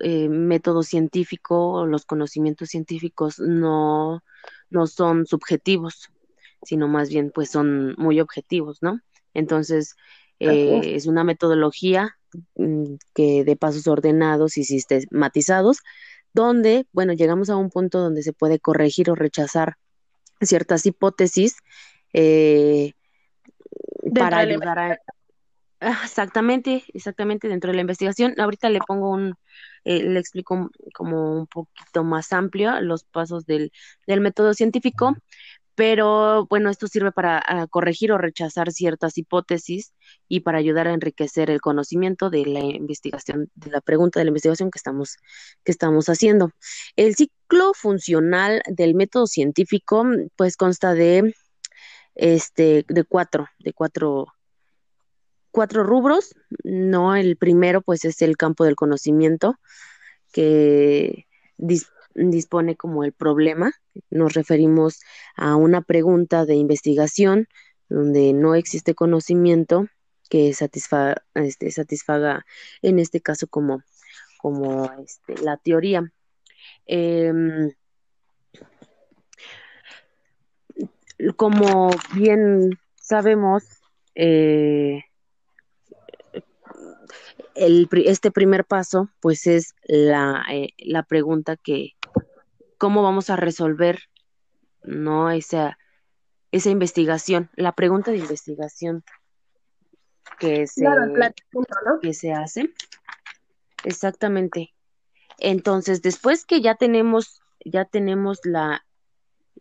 eh, 0.00 0.28
método 0.28 0.82
científico, 0.82 1.86
los 1.86 2.06
conocimientos 2.06 2.70
científicos 2.70 3.38
no, 3.38 4.22
no 4.70 4.86
son 4.86 5.26
subjetivos, 5.26 6.08
sino 6.62 6.88
más 6.88 7.10
bien 7.10 7.30
pues 7.34 7.50
son 7.50 7.94
muy 7.98 8.20
objetivos, 8.20 8.78
¿no? 8.80 9.00
Entonces, 9.34 9.94
eh, 10.38 10.94
es 10.94 11.06
una 11.06 11.24
metodología 11.24 12.15
que 13.14 13.44
de 13.44 13.56
pasos 13.56 13.86
ordenados 13.86 14.56
y 14.56 14.64
sistematizados 14.64 15.78
donde, 16.32 16.86
bueno, 16.92 17.14
llegamos 17.14 17.48
a 17.48 17.56
un 17.56 17.70
punto 17.70 17.98
donde 17.98 18.22
se 18.22 18.32
puede 18.34 18.60
corregir 18.60 19.10
o 19.10 19.14
rechazar 19.14 19.76
ciertas 20.40 20.84
hipótesis 20.84 21.56
eh, 22.12 22.92
para 24.14 24.38
ayudar 24.38 24.78
a... 24.78 24.98
Ah, 25.80 26.00
exactamente, 26.04 26.84
exactamente 26.94 27.48
dentro 27.48 27.70
de 27.70 27.76
la 27.76 27.82
investigación. 27.82 28.34
Ahorita 28.38 28.70
le 28.70 28.80
pongo 28.80 29.10
un, 29.10 29.34
eh, 29.84 30.02
le 30.02 30.18
explico 30.18 30.70
como 30.94 31.38
un 31.38 31.46
poquito 31.46 32.02
más 32.02 32.32
amplio 32.32 32.80
los 32.80 33.04
pasos 33.04 33.44
del, 33.44 33.72
del 34.06 34.20
método 34.22 34.54
científico, 34.54 35.16
pero 35.76 36.46
bueno, 36.46 36.70
esto 36.70 36.88
sirve 36.88 37.12
para 37.12 37.40
ah, 37.46 37.66
corregir 37.68 38.10
o 38.10 38.18
rechazar 38.18 38.72
ciertas 38.72 39.18
hipótesis 39.18 39.92
y 40.26 40.40
para 40.40 40.58
ayudar 40.58 40.88
a 40.88 40.94
enriquecer 40.94 41.50
el 41.50 41.60
conocimiento 41.60 42.30
de 42.30 42.46
la 42.46 42.60
investigación, 42.60 43.50
de 43.54 43.70
la 43.70 43.82
pregunta 43.82 44.18
de 44.18 44.24
la 44.24 44.30
investigación 44.30 44.70
que 44.70 44.78
estamos, 44.78 45.18
que 45.64 45.72
estamos 45.72 46.08
haciendo. 46.08 46.50
El 46.96 47.14
ciclo 47.14 47.74
funcional 47.74 48.62
del 48.66 48.94
método 48.94 49.26
científico, 49.26 50.04
pues 50.34 50.56
consta 50.56 50.94
de 50.94 51.34
este, 52.14 52.86
de 52.88 53.04
cuatro, 53.04 53.46
de 53.58 53.74
cuatro, 53.74 54.26
cuatro 55.50 55.84
rubros. 55.84 56.34
No, 56.64 57.14
el 57.14 57.36
primero, 57.36 57.82
pues, 57.82 58.06
es 58.06 58.22
el 58.22 58.38
campo 58.38 58.64
del 58.64 58.76
conocimiento, 58.76 59.58
que 60.32 61.26
dispone 62.16 62.76
como 62.76 63.04
el 63.04 63.12
problema. 63.12 63.72
Nos 64.10 64.34
referimos 64.34 65.00
a 65.36 65.56
una 65.56 65.82
pregunta 65.82 66.44
de 66.46 66.54
investigación 66.54 67.48
donde 67.88 68.32
no 68.32 68.54
existe 68.54 68.94
conocimiento 68.94 69.86
que 70.28 70.52
satisfaga, 70.54 71.22
este, 71.34 71.70
satisfaga 71.70 72.44
en 72.82 72.98
este 72.98 73.20
caso 73.20 73.46
como, 73.46 73.82
como 74.38 74.90
este, 75.04 75.40
la 75.42 75.56
teoría. 75.56 76.12
Em, 76.86 77.72
como 81.36 81.90
bien 82.14 82.78
sabemos, 82.96 83.64
eh, 84.14 85.04
el, 87.54 87.88
este 88.04 88.30
primer 88.30 88.64
paso, 88.64 89.08
pues 89.20 89.46
es 89.46 89.74
la, 89.84 90.44
eh, 90.52 90.70
la 90.78 91.02
pregunta 91.02 91.56
que, 91.56 91.95
¿cómo 92.78 93.02
vamos 93.02 93.30
a 93.30 93.36
resolver, 93.36 94.00
no, 94.82 95.30
esa, 95.30 95.78
esa 96.52 96.70
investigación? 96.70 97.50
La 97.56 97.72
pregunta 97.72 98.10
de 98.10 98.18
investigación 98.18 99.04
que 100.38 100.66
se, 100.66 100.84
que 102.02 102.14
se 102.14 102.32
hace. 102.32 102.72
Exactamente. 103.84 104.74
Entonces, 105.38 106.02
después 106.02 106.44
que 106.44 106.60
ya 106.60 106.74
tenemos, 106.74 107.40
ya 107.64 107.84
tenemos 107.84 108.40
la, 108.44 108.84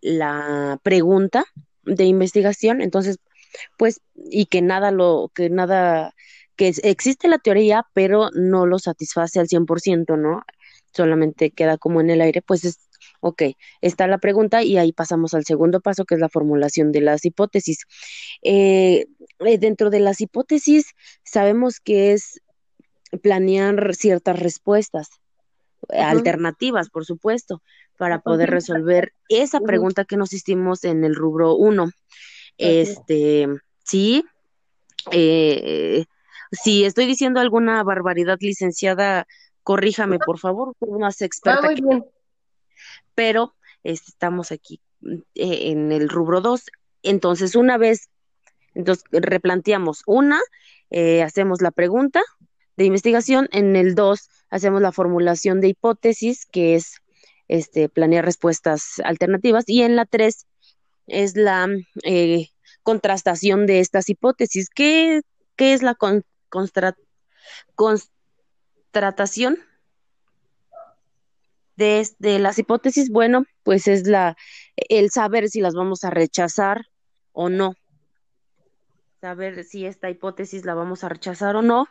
la 0.02 0.80
pregunta 0.84 1.46
de 1.84 2.06
investigación, 2.06 2.82
entonces, 2.82 3.20
pues, 3.78 4.02
y 4.16 4.48
que 4.48 4.62
nada 4.62 4.92
lo, 4.92 5.32
que 5.34 5.50
nada 5.50 6.14
que 6.56 6.74
existe 6.84 7.28
la 7.28 7.38
teoría, 7.38 7.86
pero 7.94 8.30
no 8.34 8.66
lo 8.66 8.80
satisface 8.80 9.40
al 9.40 9.48
100%, 9.48 10.18
¿no? 10.18 10.44
Solamente 10.94 11.52
queda 11.52 11.78
como 11.78 12.00
en 12.00 12.10
el 12.10 12.22
aire, 12.22 12.42
pues 12.42 12.64
es, 12.64 12.90
ok, 13.20 13.44
está 13.82 14.08
la 14.08 14.18
pregunta 14.18 14.64
y 14.64 14.78
ahí 14.78 14.92
pasamos 14.92 15.34
al 15.34 15.46
segundo 15.46 15.82
paso, 15.82 16.06
que 16.06 16.16
es 16.16 16.22
la 16.22 16.30
formulación 16.30 16.92
de 16.92 17.02
las 17.02 17.26
hipótesis. 17.26 17.86
Eh, 18.42 19.06
eh, 19.40 19.58
dentro 19.58 19.90
de 19.90 20.00
las 20.00 20.22
hipótesis, 20.22 20.94
sabemos 21.24 21.80
que 21.80 22.14
es 22.14 22.42
planear 23.22 23.96
ciertas 23.96 24.40
respuestas, 24.40 25.10
alternativas, 25.90 26.90
por 26.90 27.06
supuesto, 27.06 27.62
para 27.98 28.20
poder 28.20 28.50
resolver 28.50 29.14
esa 29.30 29.60
pregunta 29.60 30.06
que 30.06 30.18
nos 30.18 30.34
hicimos 30.34 30.84
en 30.84 31.04
el 31.04 31.16
rubro 31.16 31.56
1. 31.56 31.92
Este, 32.58 33.48
sí, 33.84 34.24
eh, 35.12 36.06
si 36.52 36.86
estoy 36.86 37.06
diciendo 37.06 37.40
alguna 37.40 37.84
barbaridad, 37.84 38.38
licenciada, 38.40 39.28
corríjame, 39.64 40.20
por 40.20 40.40
favor, 40.40 40.74
tú 40.80 41.00
más 41.00 41.22
experta. 41.22 41.70
Pero 43.16 43.56
estamos 43.84 44.52
aquí 44.52 44.82
eh, 45.36 45.72
en 45.72 45.92
el 45.92 46.10
rubro 46.10 46.42
2. 46.42 46.64
Entonces, 47.04 47.56
una 47.56 47.78
vez, 47.78 48.10
entonces 48.74 49.04
replanteamos 49.12 50.04
una, 50.06 50.40
eh, 50.90 51.24
hacemos 51.24 51.62
la 51.62 51.72
pregunta 51.72 52.22
de 52.78 52.86
investigación, 52.86 53.48
en 53.52 53.76
el 53.76 53.96
2 53.96 54.30
hacemos 54.50 54.82
la 54.82 54.92
formulación 54.92 55.62
de 55.62 55.70
hipótesis, 55.70 56.46
que 56.46 56.76
es 56.76 57.02
este, 57.48 57.90
planear 57.90 58.26
respuestas 58.26 59.00
alternativas, 59.04 59.66
y 59.68 59.84
en 59.84 59.96
la 59.96 60.06
3 60.06 60.46
es 61.08 61.36
la 61.36 61.68
eh, 62.04 62.50
contrastación 62.84 63.66
de 63.68 63.80
estas 63.80 64.10
hipótesis. 64.10 64.70
¿Qué, 64.70 65.22
qué 65.56 65.74
es 65.74 65.84
la 65.84 65.96
con, 65.96 66.24
constratación 67.76 69.58
de, 71.76 72.40
las 72.40 72.60
hipótesis, 72.60 73.10
bueno, 73.10 73.46
pues 73.64 73.88
es 73.88 74.08
la 74.08 74.36
el 74.76 75.10
saber 75.12 75.50
si 75.50 75.62
las 75.62 75.74
vamos 75.74 76.04
a 76.04 76.10
rechazar 76.10 76.86
o 77.32 77.50
no. 77.50 77.76
Saber 79.22 79.64
si 79.64 79.86
esta 79.86 80.10
hipótesis 80.10 80.66
la 80.66 80.74
vamos 80.74 81.04
a 81.04 81.10
rechazar 81.10 81.56
o 81.56 81.62
no. 81.62 81.88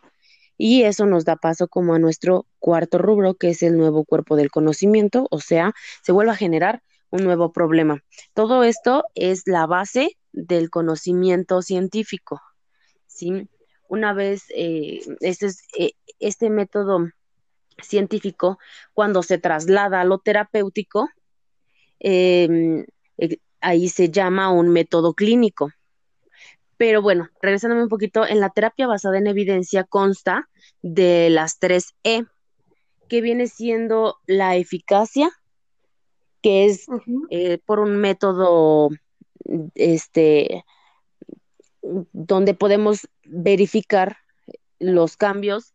Y 0.56 0.84
eso 0.84 1.04
nos 1.06 1.24
da 1.24 1.34
paso 1.36 1.66
como 1.66 1.94
a 1.94 1.98
nuestro 1.98 2.46
cuarto 2.60 2.98
rubro, 2.98 3.34
que 3.34 3.50
es 3.50 3.62
el 3.62 3.76
nuevo 3.76 4.04
cuerpo 4.04 4.36
del 4.36 4.52
conocimiento, 4.52 5.26
o 5.30 5.40
sea, 5.40 5.74
se 6.02 6.12
vuelve 6.12 6.30
a 6.30 6.36
generar 6.36 6.82
un 7.10 7.24
nuevo 7.24 7.52
problema. 7.52 8.04
Todo 8.34 8.62
esto 8.62 9.04
es 9.16 9.42
la 9.46 9.66
base 9.66 10.16
del 10.32 10.70
conocimiento 10.70 11.60
científico. 11.60 12.40
¿sí? 13.06 13.48
una 13.88 14.12
vez 14.12 14.44
eh, 14.54 15.00
este, 15.20 15.48
eh, 15.78 15.92
este 16.18 16.50
método 16.50 17.10
científico, 17.82 18.58
cuando 18.92 19.22
se 19.22 19.38
traslada 19.38 20.00
a 20.00 20.04
lo 20.04 20.18
terapéutico, 20.18 21.08
em, 22.00 22.84
eh, 23.18 23.38
ahí 23.60 23.88
se 23.88 24.10
llama 24.10 24.50
un 24.50 24.68
método 24.68 25.14
clínico. 25.14 25.70
Pero 26.76 27.02
bueno, 27.02 27.28
regresándome 27.40 27.82
un 27.82 27.88
poquito, 27.88 28.26
en 28.26 28.40
la 28.40 28.50
terapia 28.50 28.86
basada 28.86 29.18
en 29.18 29.26
evidencia 29.26 29.84
consta 29.84 30.48
de 30.82 31.30
las 31.30 31.58
tres 31.58 31.94
E, 32.02 32.24
que 33.08 33.20
viene 33.20 33.46
siendo 33.46 34.18
la 34.26 34.56
eficacia, 34.56 35.30
que 36.42 36.66
es 36.66 36.86
por 37.64 37.80
un 37.80 37.96
método 37.96 38.90
este 39.74 40.64
donde 42.12 42.54
podemos 42.54 43.08
verificar 43.24 44.16
los 44.78 45.16
cambios 45.16 45.73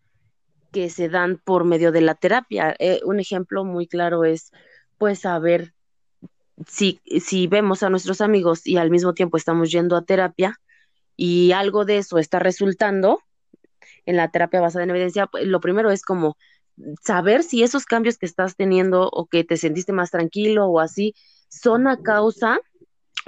que 0.72 0.90
se 0.90 1.10
dan 1.10 1.38
por 1.44 1.66
medio 1.66 1.92
de 1.92 2.02
la 2.02 2.16
terapia. 2.16 2.76
Eh, 2.80 3.02
un 3.06 3.20
ejemplo 3.20 3.64
muy 3.66 3.88
claro 3.88 4.24
es, 4.26 4.52
pues, 4.98 5.20
saber 5.20 5.74
si, 6.68 7.02
si 7.22 7.48
vemos 7.48 7.84
a 7.84 7.90
nuestros 7.90 8.22
amigos 8.22 8.66
y 8.66 8.78
al 8.78 8.92
mismo 8.92 9.14
tiempo 9.14 9.38
estamos 9.38 9.72
yendo 9.72 9.96
a 9.96 10.04
terapia 10.04 10.60
y 11.16 11.52
algo 11.52 11.86
de 11.86 11.98
eso 11.98 12.18
está 12.18 12.40
resultando 12.40 13.22
en 14.06 14.18
la 14.18 14.30
terapia 14.32 14.62
basada 14.62 14.84
en 14.84 14.92
evidencia, 14.92 15.28
pues, 15.28 15.46
lo 15.46 15.60
primero 15.60 15.92
es 15.92 16.04
como 16.04 16.38
saber 17.04 17.44
si 17.44 17.64
esos 17.64 17.86
cambios 17.86 18.18
que 18.18 18.26
estás 18.26 18.56
teniendo 18.56 19.10
o 19.12 19.28
que 19.28 19.44
te 19.44 19.58
sentiste 19.58 19.94
más 19.94 20.12
tranquilo 20.12 20.68
o 20.68 20.80
así 20.80 21.14
son 21.50 21.88
a 21.88 22.02
causa 22.02 22.60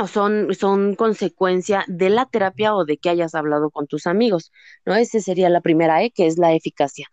son, 0.07 0.53
son 0.55 0.95
consecuencia 0.95 1.83
de 1.87 2.09
la 2.09 2.25
terapia 2.25 2.75
o 2.75 2.85
de 2.85 2.97
que 2.97 3.09
hayas 3.09 3.35
hablado 3.35 3.69
con 3.69 3.87
tus 3.87 4.07
amigos, 4.07 4.51
¿no? 4.85 4.95
Esa 4.95 5.19
sería 5.19 5.49
la 5.49 5.61
primera 5.61 6.03
E, 6.03 6.11
que 6.11 6.27
es 6.27 6.37
la 6.37 6.53
eficacia, 6.53 7.07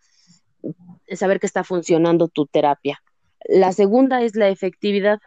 saber 1.11 1.39
que 1.39 1.45
está 1.45 1.63
funcionando 1.63 2.27
tu 2.27 2.45
terapia. 2.45 3.01
La 3.47 3.71
segunda 3.73 4.21
es 4.21 4.35
la 4.35 4.49
efectividad, 4.49 5.19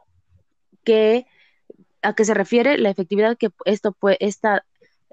que 0.85 1.27
¿a 2.03 2.15
qué 2.15 2.25
se 2.25 2.35
refiere? 2.35 2.79
La 2.79 2.91
efectividad 2.91 3.37
que 3.37 3.51
esto 3.65 3.93
puede, 3.93 4.17
esta, 4.21 4.65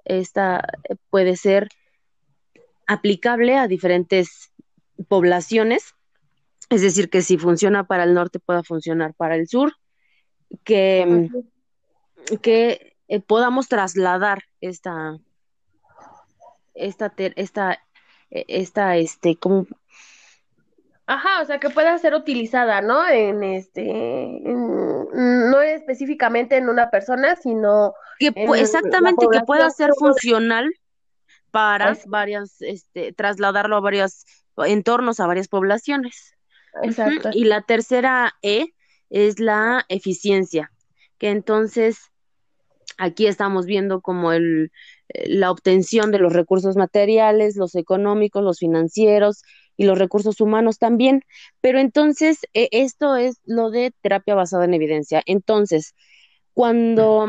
esta 0.05 0.67
puede 1.09 1.35
ser 1.35 1.69
aplicable 2.87 3.57
a 3.57 3.67
diferentes 3.67 4.51
poblaciones, 5.07 5.95
es 6.69 6.81
decir, 6.81 7.09
que 7.09 7.21
si 7.21 7.37
funciona 7.37 7.85
para 7.85 8.03
el 8.03 8.13
norte 8.13 8.39
pueda 8.39 8.63
funcionar 8.63 9.13
para 9.13 9.35
el 9.35 9.47
sur, 9.47 9.73
que 10.63 11.29
que 12.37 12.95
eh, 13.07 13.19
podamos 13.19 13.67
trasladar 13.67 14.43
esta, 14.61 15.17
esta, 16.73 17.13
esta, 17.35 17.79
e, 18.29 18.45
esta, 18.47 18.97
este, 18.97 19.35
como... 19.35 19.65
Ajá, 21.09 21.41
o 21.41 21.45
sea, 21.45 21.59
que 21.59 21.71
pueda 21.71 21.97
ser 21.97 22.13
utilizada, 22.13 22.81
¿no? 22.81 23.09
En 23.09 23.43
este, 23.43 24.39
no 24.45 25.59
específicamente 25.59 26.55
en 26.55 26.69
una 26.69 26.91
persona, 26.91 27.35
sino... 27.35 27.95
Que 28.19 28.31
exactamente, 28.57 29.25
que 29.31 29.39
pueda 29.39 29.71
ser 29.71 29.89
funcional 29.97 30.71
para 31.49 31.97
varias, 32.05 32.61
este, 32.61 33.11
trasladarlo 33.11 33.77
a 33.77 33.79
varios 33.79 34.23
entornos, 34.57 35.19
a 35.19 35.25
varias 35.25 35.47
poblaciones. 35.47 36.35
Exacto. 36.83 37.31
Y 37.33 37.45
la 37.45 37.63
tercera 37.63 38.35
E 38.43 38.75
es 39.09 39.39
la 39.39 39.85
eficiencia, 39.89 40.71
que 41.17 41.31
entonces 41.31 41.97
Aquí 43.01 43.27
estamos 43.27 43.65
viendo 43.65 44.01
como 44.01 44.33
el, 44.33 44.73
eh, 45.07 45.29
la 45.29 45.51
obtención 45.51 46.11
de 46.11 46.19
los 46.19 46.33
recursos 46.33 46.75
materiales, 46.75 47.55
los 47.55 47.75
económicos, 47.75 48.43
los 48.43 48.59
financieros 48.59 49.41
y 49.79 49.85
los 49.85 49.97
recursos 49.97 50.41
humanos 50.41 50.77
también. 50.77 51.23
Pero 51.61 51.79
entonces, 51.79 52.39
e, 52.53 52.67
esto 52.73 53.15
es 53.15 53.39
lo 53.45 53.71
de 53.71 53.93
terapia 54.01 54.35
basada 54.35 54.65
en 54.65 54.73
evidencia. 54.73 55.23
Entonces, 55.25 55.95
cuando 56.53 57.27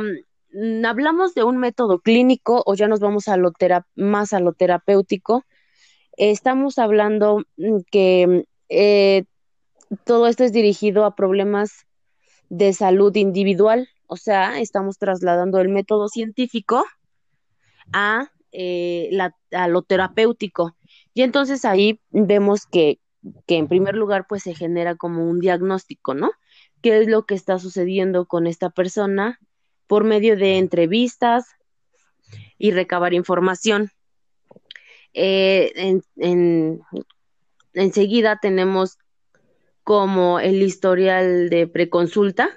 mm, 0.52 0.84
hablamos 0.84 1.32
de 1.34 1.44
un 1.44 1.58
método 1.58 2.00
clínico 2.00 2.64
o 2.66 2.74
ya 2.74 2.88
nos 2.88 2.98
vamos 2.98 3.28
a 3.28 3.36
lo 3.36 3.52
más 3.94 4.32
a 4.32 4.40
lo 4.40 4.52
terapéutico, 4.52 5.44
estamos 6.16 6.78
hablando 6.78 7.44
mm, 7.56 7.78
que 7.88 8.44
eh, 8.68 9.24
todo 10.04 10.26
esto 10.26 10.42
es 10.42 10.52
dirigido 10.52 11.04
a 11.04 11.14
problemas 11.14 11.86
de 12.48 12.72
salud 12.72 13.14
individual, 13.14 13.88
o 14.08 14.16
sea, 14.16 14.58
estamos 14.58 14.98
trasladando 14.98 15.60
el 15.60 15.68
método 15.68 16.08
científico 16.08 16.84
a, 17.92 18.32
eh, 18.50 19.16
a 19.52 19.68
lo 19.68 19.82
terapéutico. 19.82 20.74
Y 21.14 21.22
entonces 21.22 21.64
ahí 21.64 22.00
vemos 22.10 22.66
que, 22.66 23.00
que 23.46 23.56
en 23.56 23.68
primer 23.68 23.94
lugar 23.94 24.26
pues 24.28 24.42
se 24.42 24.54
genera 24.54 24.96
como 24.96 25.28
un 25.28 25.40
diagnóstico, 25.40 26.14
¿no? 26.14 26.32
¿Qué 26.82 26.98
es 26.98 27.08
lo 27.08 27.26
que 27.26 27.34
está 27.34 27.58
sucediendo 27.58 28.26
con 28.26 28.46
esta 28.46 28.70
persona 28.70 29.38
por 29.86 30.04
medio 30.04 30.36
de 30.36 30.58
entrevistas 30.58 31.46
y 32.58 32.70
recabar 32.70 33.12
información? 33.12 33.90
Eh, 35.12 35.72
en, 35.74 36.02
en, 36.16 36.80
tenemos 38.40 38.98
como 39.82 40.38
el 40.38 40.62
historial 40.62 41.50
de 41.50 41.66
preconsulta, 41.66 42.48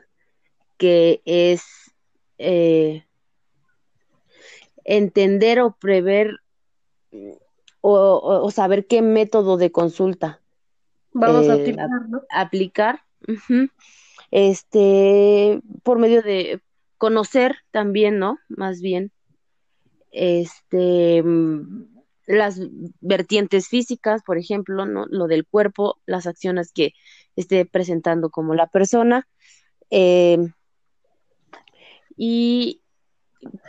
que 0.77 1.21
es 1.25 1.63
eh, 2.37 3.05
entender 4.83 5.61
o 5.61 5.75
prever 5.75 6.39
o, 7.85 8.49
saber 8.51 8.87
qué 8.87 9.01
método 9.01 9.57
de 9.57 9.71
consulta 9.71 10.41
vamos 11.11 11.49
a 11.49 11.55
eh, 11.57 11.75
aplicar, 12.29 13.01
este 14.31 15.61
por 15.83 15.99
medio 15.99 16.21
de 16.21 16.61
conocer 16.97 17.57
también 17.71 18.19
no 18.19 18.39
más 18.47 18.79
bien 18.79 19.11
este 20.11 21.23
las 22.25 22.61
vertientes 23.01 23.67
físicas 23.67 24.21
por 24.25 24.37
ejemplo 24.37 24.85
no 24.85 25.05
lo 25.09 25.27
del 25.27 25.45
cuerpo 25.45 25.99
las 26.05 26.25
acciones 26.25 26.71
que 26.71 26.93
esté 27.35 27.65
presentando 27.65 28.29
como 28.29 28.55
la 28.55 28.67
persona 28.67 29.27
eh, 29.89 30.37
y 32.15 32.81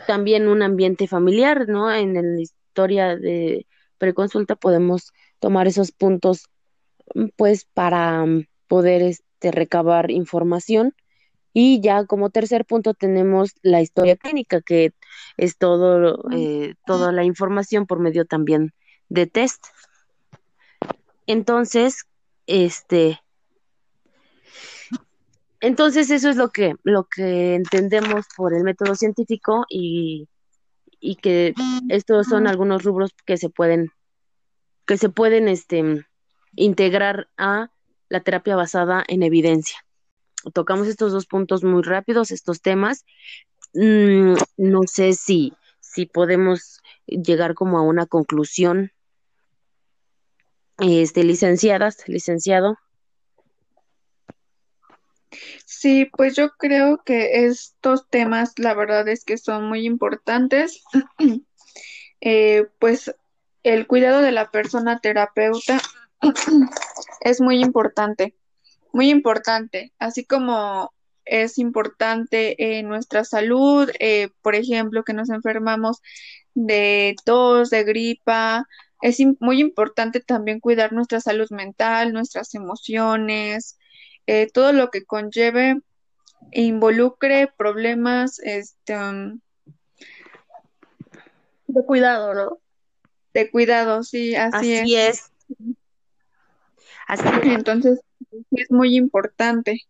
también 0.07 0.47
un 0.47 0.61
ambiente 0.61 1.07
familiar, 1.07 1.67
¿no? 1.67 1.91
En 1.93 2.13
la 2.13 2.41
historia 2.41 3.15
de 3.15 3.65
preconsulta 3.97 4.55
podemos 4.55 5.13
tomar 5.39 5.67
esos 5.67 5.91
puntos, 5.91 6.45
mm, 7.13 7.27
pues, 7.35 7.65
para 7.73 8.25
mm, 8.25 8.45
poder 8.67 9.01
este, 9.01 9.51
recabar 9.51 10.11
información. 10.11 10.93
Y 11.53 11.79
ya 11.81 12.05
como 12.05 12.31
tercer 12.31 12.65
punto 12.65 12.93
tenemos 12.93 13.53
la 13.61 13.81
historia 13.81 14.17
clínica, 14.17 14.61
que 14.61 14.93
es 15.37 15.57
todo, 15.57 16.25
eh, 16.31 16.75
toda 16.85 17.11
la 17.13 17.23
información 17.23 17.85
por 17.85 17.99
medio 17.99 18.25
también 18.25 18.73
de 19.07 19.25
test. 19.27 19.65
Entonces, 21.27 22.05
este, 22.45 23.21
entonces, 25.65 26.11
eso 26.11 26.29
es 26.29 26.35
lo 26.35 26.49
que, 26.51 26.75
lo 26.83 27.05
que 27.05 27.55
entendemos 27.55 28.27
por 28.37 28.53
el 28.53 28.63
método 28.63 28.93
científico 28.93 29.65
y, 29.67 30.27
y 31.05 31.15
que 31.17 31.53
estos 31.89 32.25
son 32.25 32.47
algunos 32.47 32.83
rubros 32.83 33.11
que 33.25 33.37
se 33.37 33.49
pueden, 33.49 33.91
que 34.87 34.97
se 34.97 35.09
pueden 35.09 35.47
este, 35.47 36.03
integrar 36.55 37.29
a 37.37 37.69
la 38.09 38.21
terapia 38.21 38.55
basada 38.55 39.03
en 39.07 39.21
evidencia. 39.21 39.77
Tocamos 40.53 40.87
estos 40.87 41.11
dos 41.11 41.27
puntos 41.27 41.63
muy 41.63 41.83
rápidos, 41.83 42.31
estos 42.31 42.61
temas. 42.61 43.05
Mm, 43.75 44.33
no 44.57 44.81
sé 44.87 45.13
si, 45.13 45.53
si 45.79 46.07
podemos 46.07 46.81
llegar 47.05 47.53
como 47.53 47.77
a 47.77 47.83
una 47.83 48.07
conclusión. 48.07 48.91
Este, 50.79 51.23
licenciadas, 51.23 51.97
licenciado. 52.07 52.77
Sí, 55.65 56.05
pues 56.05 56.35
yo 56.35 56.51
creo 56.57 57.01
que 57.05 57.45
estos 57.45 58.09
temas, 58.09 58.53
la 58.57 58.73
verdad 58.73 59.07
es 59.07 59.23
que 59.25 59.37
son 59.37 59.67
muy 59.67 59.85
importantes. 59.85 60.83
Eh, 62.21 62.65
pues 62.79 63.13
el 63.61 63.85
cuidado 63.85 64.21
de 64.21 64.31
la 64.31 64.49
persona 64.49 64.99
terapeuta 64.99 65.79
es 67.21 67.39
muy 67.39 67.61
importante, 67.61 68.33
muy 68.93 69.11
importante, 69.11 69.91
así 69.99 70.25
como 70.25 70.91
es 71.25 71.59
importante 71.59 72.55
nuestra 72.83 73.25
salud, 73.25 73.91
eh, 73.99 74.29
por 74.41 74.55
ejemplo, 74.55 75.03
que 75.03 75.13
nos 75.13 75.29
enfermamos 75.29 76.01
de 76.55 77.15
tos, 77.25 77.69
de 77.69 77.83
gripa, 77.83 78.65
es 79.01 79.19
muy 79.39 79.59
importante 79.59 80.19
también 80.19 80.59
cuidar 80.59 80.93
nuestra 80.93 81.19
salud 81.19 81.49
mental, 81.51 82.13
nuestras 82.13 82.55
emociones, 82.55 83.77
eh, 84.27 84.49
todo 84.51 84.73
lo 84.73 84.89
que 84.89 85.05
conlleve 85.05 85.81
e 86.51 86.61
involucre 86.61 87.51
problemas 87.57 88.39
este, 88.39 88.97
um, 88.97 89.39
de 91.67 91.85
cuidado, 91.85 92.33
¿no? 92.33 92.59
De 93.33 93.51
cuidado, 93.51 94.03
sí, 94.03 94.35
así, 94.35 94.77
así 94.77 94.95
es. 94.95 95.31
Así 97.07 97.23
Entonces, 97.43 98.01
es 98.51 98.71
muy 98.71 98.95
importante. 98.95 99.81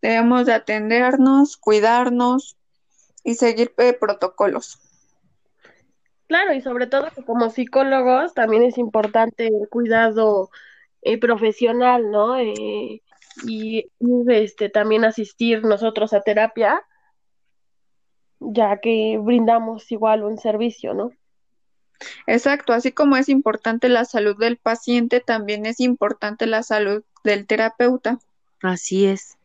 Debemos 0.00 0.46
de 0.46 0.54
atendernos, 0.54 1.56
cuidarnos 1.56 2.56
y 3.24 3.34
seguir 3.34 3.72
eh, 3.78 3.92
protocolos. 3.92 4.78
Claro, 6.26 6.54
y 6.54 6.60
sobre 6.60 6.86
todo 6.86 7.10
que 7.14 7.24
como 7.24 7.50
psicólogos 7.50 8.34
también 8.34 8.62
es 8.62 8.78
importante 8.78 9.46
el 9.46 9.68
cuidado 9.68 10.50
eh, 11.02 11.18
profesional, 11.18 12.10
¿no? 12.10 12.38
Eh, 12.38 13.02
y 13.46 13.90
este, 14.28 14.68
también 14.68 15.04
asistir 15.04 15.64
nosotros 15.64 16.12
a 16.12 16.20
terapia, 16.20 16.82
ya 18.40 18.78
que 18.78 19.18
brindamos 19.20 19.90
igual 19.92 20.24
un 20.24 20.38
servicio, 20.38 20.94
¿no? 20.94 21.12
Exacto, 22.26 22.72
así 22.72 22.92
como 22.92 23.16
es 23.16 23.28
importante 23.28 23.88
la 23.88 24.04
salud 24.04 24.36
del 24.38 24.56
paciente, 24.56 25.20
también 25.20 25.66
es 25.66 25.80
importante 25.80 26.46
la 26.46 26.62
salud 26.62 27.04
del 27.24 27.46
terapeuta. 27.46 28.18
Así 28.60 29.06
es. 29.06 29.36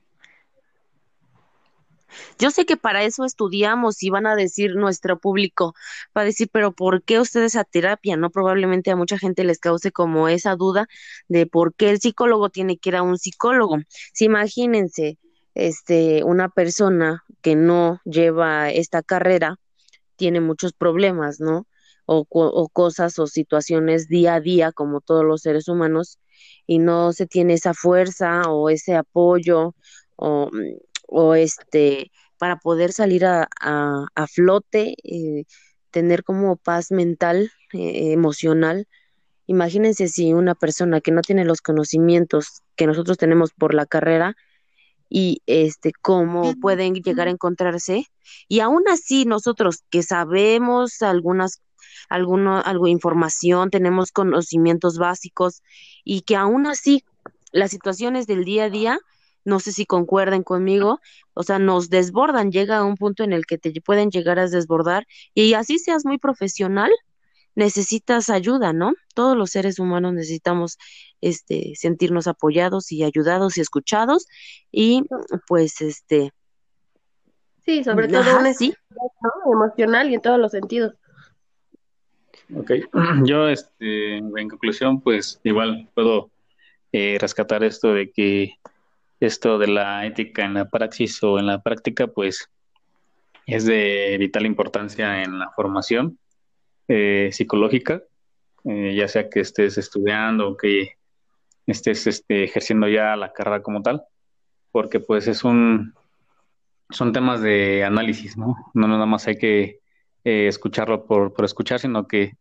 Yo 2.40 2.52
sé 2.52 2.66
que 2.66 2.78
para 2.78 3.04
eso 3.04 3.26
estudiamos 3.26 4.04
y 4.04 4.10
van 4.10 4.28
a 4.28 4.36
decir 4.36 4.76
nuestro 4.76 5.20
público, 5.20 5.74
va 6.16 6.22
a 6.22 6.26
decir, 6.26 6.50
pero 6.52 6.72
¿por 6.72 7.04
qué 7.04 7.20
ustedes 7.20 7.56
a 7.56 7.64
terapia? 7.64 8.18
No, 8.18 8.30
probablemente 8.30 8.92
a 8.92 8.96
mucha 8.96 9.18
gente 9.18 9.44
les 9.44 9.60
cause 9.60 9.92
como 9.92 10.28
esa 10.28 10.56
duda 10.56 10.88
de 11.28 11.48
por 11.48 11.74
qué 11.76 11.90
el 11.90 12.00
psicólogo 12.00 12.50
tiene 12.50 12.78
que 12.78 12.90
ir 12.90 12.96
a 12.96 13.04
un 13.04 13.18
psicólogo. 13.18 13.78
Si 14.14 14.26
imagínense, 14.26 15.18
este, 15.56 16.24
una 16.24 16.50
persona 16.50 17.24
que 17.42 17.56
no 17.56 18.00
lleva 18.06 18.70
esta 18.72 19.02
carrera 19.04 19.60
tiene 20.16 20.42
muchos 20.42 20.74
problemas, 20.74 21.40
¿no? 21.40 21.68
O, 22.06 22.26
o, 22.30 22.70
cosas 22.70 23.20
o 23.20 23.28
situaciones 23.28 24.08
día 24.08 24.36
a 24.36 24.40
día, 24.42 24.72
como 24.72 25.02
todos 25.02 25.26
los 25.26 25.42
seres 25.42 25.68
humanos, 25.68 26.20
y 26.66 26.80
no 26.80 27.12
se 27.14 27.28
tiene 27.28 27.54
esa 27.54 27.74
fuerza 27.74 28.44
o 28.50 28.70
ese 28.70 28.96
apoyo 28.96 29.76
o, 30.16 30.50
o 31.08 31.36
este 31.36 32.12
para 32.38 32.58
poder 32.58 32.94
salir 32.94 33.26
a, 33.26 33.48
a, 33.60 34.28
flote, 34.28 34.96
eh, 35.04 35.46
tener 35.90 36.24
como 36.24 36.56
paz 36.56 36.92
mental, 36.92 37.52
eh, 37.74 38.12
emocional. 38.14 38.88
Imagínense 39.48 40.08
si 40.08 40.34
una 40.34 40.54
persona 40.54 41.02
que 41.02 41.12
no 41.12 41.22
tiene 41.22 41.46
los 41.46 41.62
conocimientos 41.62 42.62
que 42.76 42.86
nosotros 42.86 43.18
tenemos 43.18 43.54
por 43.54 43.74
la 43.74 43.88
carrera, 43.88 44.36
y 45.10 45.42
este 45.46 45.94
cómo 46.02 46.54
pueden 46.60 46.96
llegar 46.96 47.28
a 47.28 47.32
encontrarse 47.32 48.06
y 48.48 48.60
aún 48.60 48.84
así 48.90 49.26
nosotros 49.26 49.84
que 49.90 50.04
sabemos 50.04 51.02
algunas 51.02 51.62
alguna 52.10 52.60
algo 52.60 52.88
información 52.88 53.70
tenemos 53.70 54.12
conocimientos 54.12 54.98
básicos 54.98 55.64
y 56.04 56.22
que 56.22 56.36
aún 56.36 56.68
así 56.68 57.04
las 57.52 57.72
situaciones 57.72 58.28
del 58.28 58.44
día 58.44 58.66
a 58.66 58.70
día 58.70 59.00
no 59.48 59.62
sé 59.62 59.72
si 59.72 59.86
concuerden 59.86 60.44
conmigo, 60.44 61.00
o 61.34 61.42
sea, 61.42 61.58
nos 61.58 61.90
desbordan, 61.90 62.52
llega 62.52 62.80
a 62.80 62.84
un 62.84 62.98
punto 62.98 63.24
en 63.24 63.32
el 63.32 63.46
que 63.46 63.58
te 63.58 63.72
pueden 63.80 64.12
llegar 64.12 64.40
a 64.40 64.48
desbordar 64.50 65.08
y 65.34 65.54
así 65.54 65.80
seas 65.80 66.06
muy 66.06 66.18
profesional, 66.18 66.92
necesitas 67.56 68.30
ayuda, 68.30 68.74
¿no? 68.74 68.94
Todos 69.16 69.38
los 69.38 69.52
seres 69.52 69.80
humanos 69.80 70.14
necesitamos 70.14 70.78
este 71.22 71.76
sentirnos 71.76 72.28
apoyados 72.28 72.92
y 72.92 73.06
ayudados 73.06 73.58
y 73.58 73.62
escuchados 73.62 74.28
y 74.70 75.04
pues 75.48 75.80
este 75.80 76.34
Sí, 77.66 77.86
sobre 77.86 78.10
todo 78.10 78.24
sí. 78.54 78.74
emocional 79.46 80.10
y 80.10 80.16
en 80.16 80.22
todos 80.22 80.40
los 80.40 80.52
sentidos. 80.52 80.94
Ok, 82.54 82.72
yo 83.26 83.48
este, 83.48 84.18
en 84.18 84.50
conclusión 84.50 85.00
pues 85.00 85.40
igual 85.46 85.88
puedo 85.94 86.32
eh, 86.92 87.18
rescatar 87.20 87.64
esto 87.64 87.94
de 87.94 88.12
que 88.12 88.58
esto 89.20 89.58
de 89.58 89.68
la 89.68 90.06
ética 90.06 90.46
en 90.46 90.54
la 90.54 90.66
praxis 90.66 91.22
o 91.24 91.40
en 91.40 91.48
la 91.48 91.62
práctica 91.62 92.08
pues 92.08 92.50
es 93.46 93.66
de 93.66 94.18
vital 94.20 94.46
importancia 94.46 95.24
en 95.24 95.40
la 95.40 95.50
formación 95.52 96.20
eh, 96.90 97.30
psicológica, 97.32 98.04
eh, 98.66 98.94
ya 98.96 99.08
sea 99.08 99.30
que 99.30 99.40
estés 99.40 99.78
estudiando 99.78 100.50
o 100.50 100.58
que 100.58 100.98
estés 101.66 102.08
este, 102.08 102.44
ejerciendo 102.44 102.88
ya 102.88 103.16
la 103.16 103.34
carrera 103.34 103.64
como 103.64 103.82
tal, 103.82 104.04
porque 104.72 105.00
pues 105.00 105.28
es 105.28 105.44
un, 105.44 105.94
son 106.90 107.14
temas 107.14 107.42
de 107.42 107.84
análisis, 107.86 108.38
¿no? 108.38 108.56
No 108.74 108.88
nada 108.88 109.06
más 109.06 109.28
hay 109.28 109.38
que 109.38 109.80
eh, 110.24 110.48
escucharlo 110.48 111.06
por, 111.06 111.34
por 111.34 111.46
escuchar, 111.46 111.80
sino 111.80 112.08
que 112.08 112.34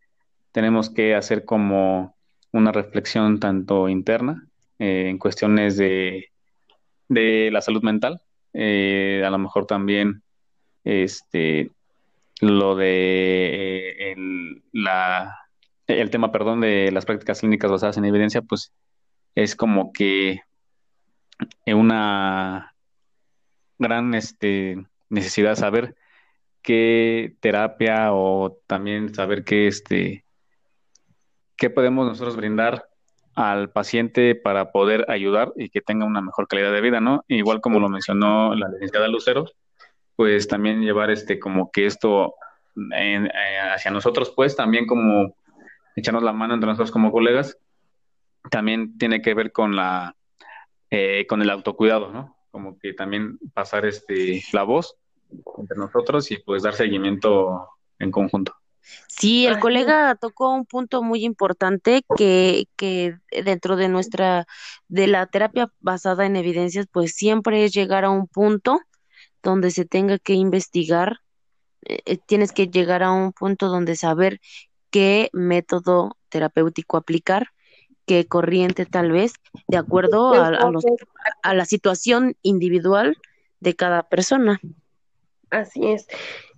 tenemos 0.52 0.90
que 0.90 1.14
hacer 1.14 1.44
como 1.44 2.16
una 2.52 2.72
reflexión 2.72 3.38
tanto 3.38 3.88
interna 3.88 4.48
en 4.78 5.18
cuestiones 5.18 5.76
de, 5.76 6.30
de 7.09 7.51
la 7.53 7.61
salud 7.61 7.83
mental, 7.83 8.23
a 8.55 9.31
lo 9.31 9.38
mejor 9.38 9.66
también 9.66 10.23
este, 10.85 11.71
lo 12.40 12.77
de 12.77 12.90
eh, 12.90 14.12
el, 14.12 14.62
la, 14.73 15.37
el 15.87 16.11
tema, 16.11 16.33
perdón, 16.33 16.61
de 16.61 16.90
las 16.92 17.05
prácticas 17.05 17.40
clínicas 17.40 17.71
basadas 17.71 17.97
en 17.97 18.05
evidencia, 18.05 18.42
pues 18.42 18.73
es 19.35 19.57
como 19.57 19.92
que 19.92 20.40
una 21.66 22.75
gran 23.79 24.14
este, 24.14 24.87
necesidad 25.09 25.57
saber 25.57 25.97
qué 26.62 27.37
terapia 27.40 28.12
o 28.12 28.59
también 28.66 29.14
saber 29.14 29.45
qué, 29.45 29.66
este, 29.66 30.25
qué 31.57 31.71
podemos 31.71 32.07
nosotros 32.07 32.37
brindar 32.37 32.88
al 33.37 33.70
paciente 33.70 34.35
para 34.35 34.72
poder 34.72 35.11
ayudar 35.11 35.53
y 35.57 35.68
que 35.68 35.83
tenga 35.83 36.07
una 36.07 36.22
mejor 36.22 36.49
calidad 36.49 36.72
de 36.72 36.81
vida, 36.81 37.01
¿no? 37.01 37.22
Igual 37.29 37.61
como 37.61 37.79
lo 37.79 37.90
mencionó 37.90 38.55
la 38.55 38.68
licenciada 38.70 39.09
Lucero, 39.09 39.44
pues 40.16 40.49
también 40.49 40.81
llevar 40.81 41.11
este 41.11 41.38
como 41.38 41.70
que 41.70 41.85
esto 41.85 42.35
eh, 42.96 43.29
hacia 43.75 43.90
nosotros, 43.90 44.33
pues 44.35 44.57
también 44.57 44.87
como 44.87 45.37
echarnos 45.94 46.22
la 46.22 46.33
mano 46.33 46.55
entre 46.55 46.66
nosotros 46.66 46.90
como 46.90 47.12
colegas, 47.12 47.59
también 48.51 48.96
tiene 48.96 49.20
que 49.20 49.35
ver 49.35 49.53
con 49.53 49.77
la 49.77 50.16
eh, 50.90 51.27
con 51.29 51.42
el 51.42 51.51
autocuidado, 51.51 52.11
¿no? 52.11 52.37
Como 52.51 52.79
que 52.79 52.94
también 52.94 53.38
pasar 53.53 53.85
este 53.85 54.42
la 54.53 54.62
voz 54.62 54.96
entre 55.59 55.77
nosotros 55.77 56.31
y 56.31 56.38
pues 56.38 56.62
dar 56.62 56.72
seguimiento 56.72 57.68
en 57.99 58.11
conjunto. 58.11 58.55
Sí, 59.09 59.46
el 59.46 59.59
colega 59.59 60.14
tocó 60.14 60.55
un 60.55 60.66
punto 60.66 61.03
muy 61.03 61.25
importante 61.25 62.03
que, 62.16 62.68
que 62.77 63.16
dentro 63.44 63.77
de 63.77 63.88
nuestra, 63.88 64.46
de 64.88 65.07
la 65.07 65.27
terapia 65.27 65.72
basada 65.81 66.27
en 66.27 66.37
evidencias, 66.37 66.87
pues 66.90 67.14
siempre 67.14 67.64
es 67.64 67.72
llegar 67.72 68.05
a 68.05 68.11
un 68.11 68.27
punto 68.29 68.81
donde 69.42 69.70
se 69.70 69.85
tenga 69.85 70.18
que 70.18 70.35
investigar, 70.35 71.20
eh, 71.85 72.01
eh, 72.05 72.18
tienes 72.27 72.53
que 72.53 72.68
llegar 72.68 73.03
a 73.03 73.12
un 73.12 73.33
punto 73.33 73.68
donde 73.68 73.96
saber 73.96 74.40
qué 74.90 75.31
método 75.33 76.16
terapéutico 76.29 76.96
aplicar, 76.96 77.49
qué 78.07 78.27
corriente 78.27 78.87
tal 78.87 79.12
vez, 79.12 79.35
de 79.68 79.77
acuerdo 79.77 80.35
a, 80.35 80.51
a, 81.42 81.55
la 81.55 81.64
situación 81.64 82.37
individual 82.42 83.18
de 83.61 83.75
cada 83.75 84.09
persona. 84.09 84.61
Así 85.51 85.87
es. 85.87 86.07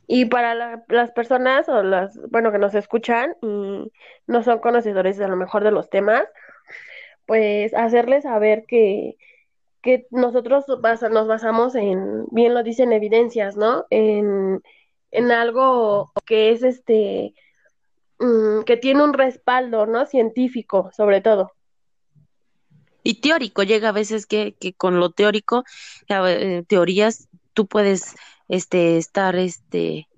Y 0.08 0.24
para 0.24 0.82
las 0.88 1.12
personas 1.12 1.68
o 1.68 1.82
las, 1.84 2.18
bueno, 2.30 2.50
que 2.50 2.58
nos 2.58 2.74
escuchan 2.74 3.36
y 3.42 3.92
no 4.26 4.42
son 4.42 4.58
conocedores 4.58 5.20
a 5.20 5.28
lo 5.28 5.36
mejor 5.36 5.62
de 5.62 5.70
los 5.70 5.90
temas, 5.90 6.24
pues 7.26 7.72
hacerles 7.74 8.24
saber 8.24 8.64
que 8.66 9.16
que 9.82 10.06
nosotros 10.10 10.64
nos 10.68 11.28
basamos 11.28 11.74
en, 11.74 12.26
bien 12.30 12.54
lo 12.54 12.62
dicen, 12.62 12.92
evidencias, 12.92 13.56
¿no? 13.56 13.86
En, 13.90 14.62
en 15.10 15.32
algo 15.32 16.12
que 16.26 16.50
es 16.50 16.62
este, 16.62 17.34
mm, 18.18 18.62
que 18.64 18.76
tiene 18.76 19.02
un 19.02 19.12
respaldo, 19.12 19.86
¿no? 19.86 20.06
Científico, 20.06 20.90
sobre 20.96 21.20
todo. 21.20 21.52
Y 23.02 23.20
teórico, 23.20 23.62
llega 23.62 23.90
a 23.90 23.92
veces 23.92 24.26
que, 24.26 24.54
que 24.58 24.72
con 24.72 24.98
lo 24.98 25.10
teórico, 25.10 25.64
eh, 26.08 26.64
teorías, 26.66 27.28
tú 27.54 27.66
puedes 27.66 28.16
este, 28.48 28.96
estar, 28.98 29.36
este, 29.36 30.08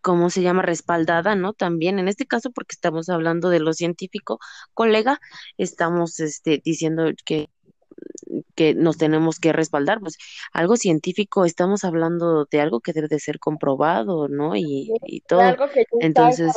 ¿cómo 0.00 0.30
se 0.30 0.42
llama? 0.42 0.62
Respaldada, 0.62 1.34
¿no? 1.34 1.52
También 1.52 1.98
en 1.98 2.08
este 2.08 2.26
caso, 2.26 2.50
porque 2.50 2.74
estamos 2.74 3.08
hablando 3.08 3.50
de 3.50 3.60
lo 3.60 3.72
científico, 3.72 4.38
colega, 4.74 5.20
estamos 5.56 6.20
este, 6.20 6.60
diciendo 6.64 7.10
que 7.24 7.48
que 8.54 8.74
nos 8.74 8.98
tenemos 8.98 9.38
que 9.38 9.52
respaldar, 9.52 10.00
pues 10.00 10.18
algo 10.52 10.76
científico, 10.76 11.44
estamos 11.44 11.84
hablando 11.84 12.46
de 12.50 12.60
algo 12.60 12.80
que 12.80 12.92
debe 12.92 13.08
de 13.08 13.20
ser 13.20 13.38
comprobado, 13.38 14.28
¿no? 14.28 14.56
Y, 14.56 14.92
y 15.06 15.20
todo. 15.20 15.56
Entonces, 16.00 16.52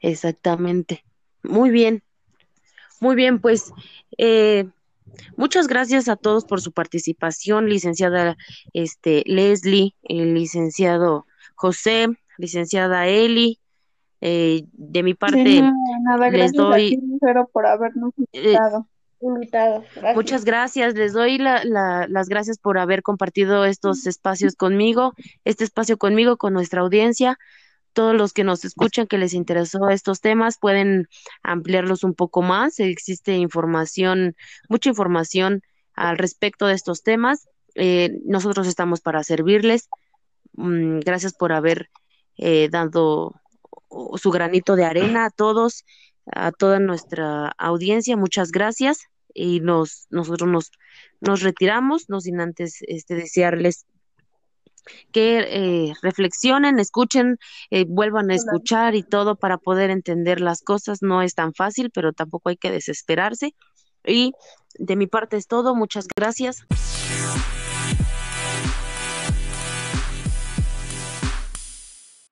exactamente. 0.00 1.04
Muy 1.42 1.70
bien, 1.70 2.02
muy 3.00 3.16
bien, 3.16 3.40
pues 3.40 3.72
eh, 4.18 4.68
muchas 5.36 5.66
gracias 5.66 6.08
a 6.08 6.16
todos 6.16 6.44
por 6.44 6.60
su 6.60 6.72
participación, 6.72 7.68
licenciada 7.68 8.36
este, 8.72 9.22
Leslie, 9.26 9.94
el 10.02 10.34
licenciado 10.34 11.26
José, 11.54 12.08
licenciada 12.38 13.06
Eli, 13.06 13.60
eh, 14.20 14.64
de 14.72 15.02
mi 15.02 15.14
parte, 15.14 15.62
les 16.32 16.52
doy. 16.52 17.00
por 17.52 17.66
habernos 17.66 18.12
eh, 18.32 18.56
invitado. 19.20 19.84
Muchas 20.14 20.44
gracias, 20.44 20.94
les 20.94 21.12
doy 21.12 21.38
la, 21.38 21.62
las 21.64 22.28
gracias 22.28 22.58
por 22.58 22.78
haber 22.78 23.02
compartido 23.02 23.64
estos 23.64 24.06
espacios 24.06 24.56
conmigo, 24.56 25.14
este 25.44 25.64
espacio 25.64 25.96
conmigo, 25.98 26.36
con 26.36 26.52
nuestra 26.52 26.80
audiencia. 26.80 27.38
Todos 27.92 28.14
los 28.14 28.32
que 28.32 28.44
nos 28.44 28.64
escuchan 28.64 29.06
que 29.06 29.18
les 29.18 29.34
interesó 29.34 29.88
estos 29.88 30.20
temas 30.20 30.58
pueden 30.58 31.08
ampliarlos 31.42 32.04
un 32.04 32.14
poco 32.14 32.42
más. 32.42 32.78
Existe 32.80 33.34
información, 33.34 34.36
mucha 34.68 34.90
información 34.90 35.62
al 35.94 36.18
respecto 36.18 36.66
de 36.66 36.74
estos 36.74 37.02
temas. 37.02 37.48
Eh, 37.74 38.18
nosotros 38.24 38.66
estamos 38.66 39.00
para 39.00 39.24
servirles. 39.24 39.88
Mm, 40.52 41.00
gracias 41.00 41.34
por 41.34 41.52
haber 41.52 41.90
eh, 42.36 42.68
dado 42.70 43.34
su 44.16 44.30
granito 44.30 44.76
de 44.76 44.84
arena 44.84 45.26
a 45.26 45.30
todos, 45.30 45.84
a 46.26 46.52
toda 46.52 46.78
nuestra 46.78 47.48
audiencia. 47.58 48.16
Muchas 48.16 48.52
gracias 48.52 49.06
y 49.34 49.60
nos 49.60 50.06
nosotros 50.10 50.48
nos 50.48 50.72
nos 51.20 51.42
retiramos, 51.42 52.08
no 52.08 52.20
sin 52.20 52.40
antes 52.40 52.78
este 52.86 53.14
desearles 53.14 53.86
que 55.12 55.38
eh, 55.38 55.94
reflexionen, 56.02 56.78
escuchen, 56.78 57.38
eh, 57.70 57.84
vuelvan 57.86 58.30
a 58.30 58.34
escuchar 58.34 58.94
y 58.94 59.02
todo 59.02 59.36
para 59.36 59.58
poder 59.58 59.90
entender 59.90 60.40
las 60.40 60.62
cosas. 60.62 61.02
No 61.02 61.22
es 61.22 61.34
tan 61.34 61.54
fácil, 61.54 61.90
pero 61.90 62.12
tampoco 62.12 62.48
hay 62.50 62.56
que 62.56 62.70
desesperarse. 62.70 63.54
Y 64.04 64.32
De 64.78 64.96
mi 64.96 65.06
parte 65.06 65.36
es 65.36 65.46
todo, 65.46 65.74
muchas 65.74 66.06
gracias. 66.14 66.64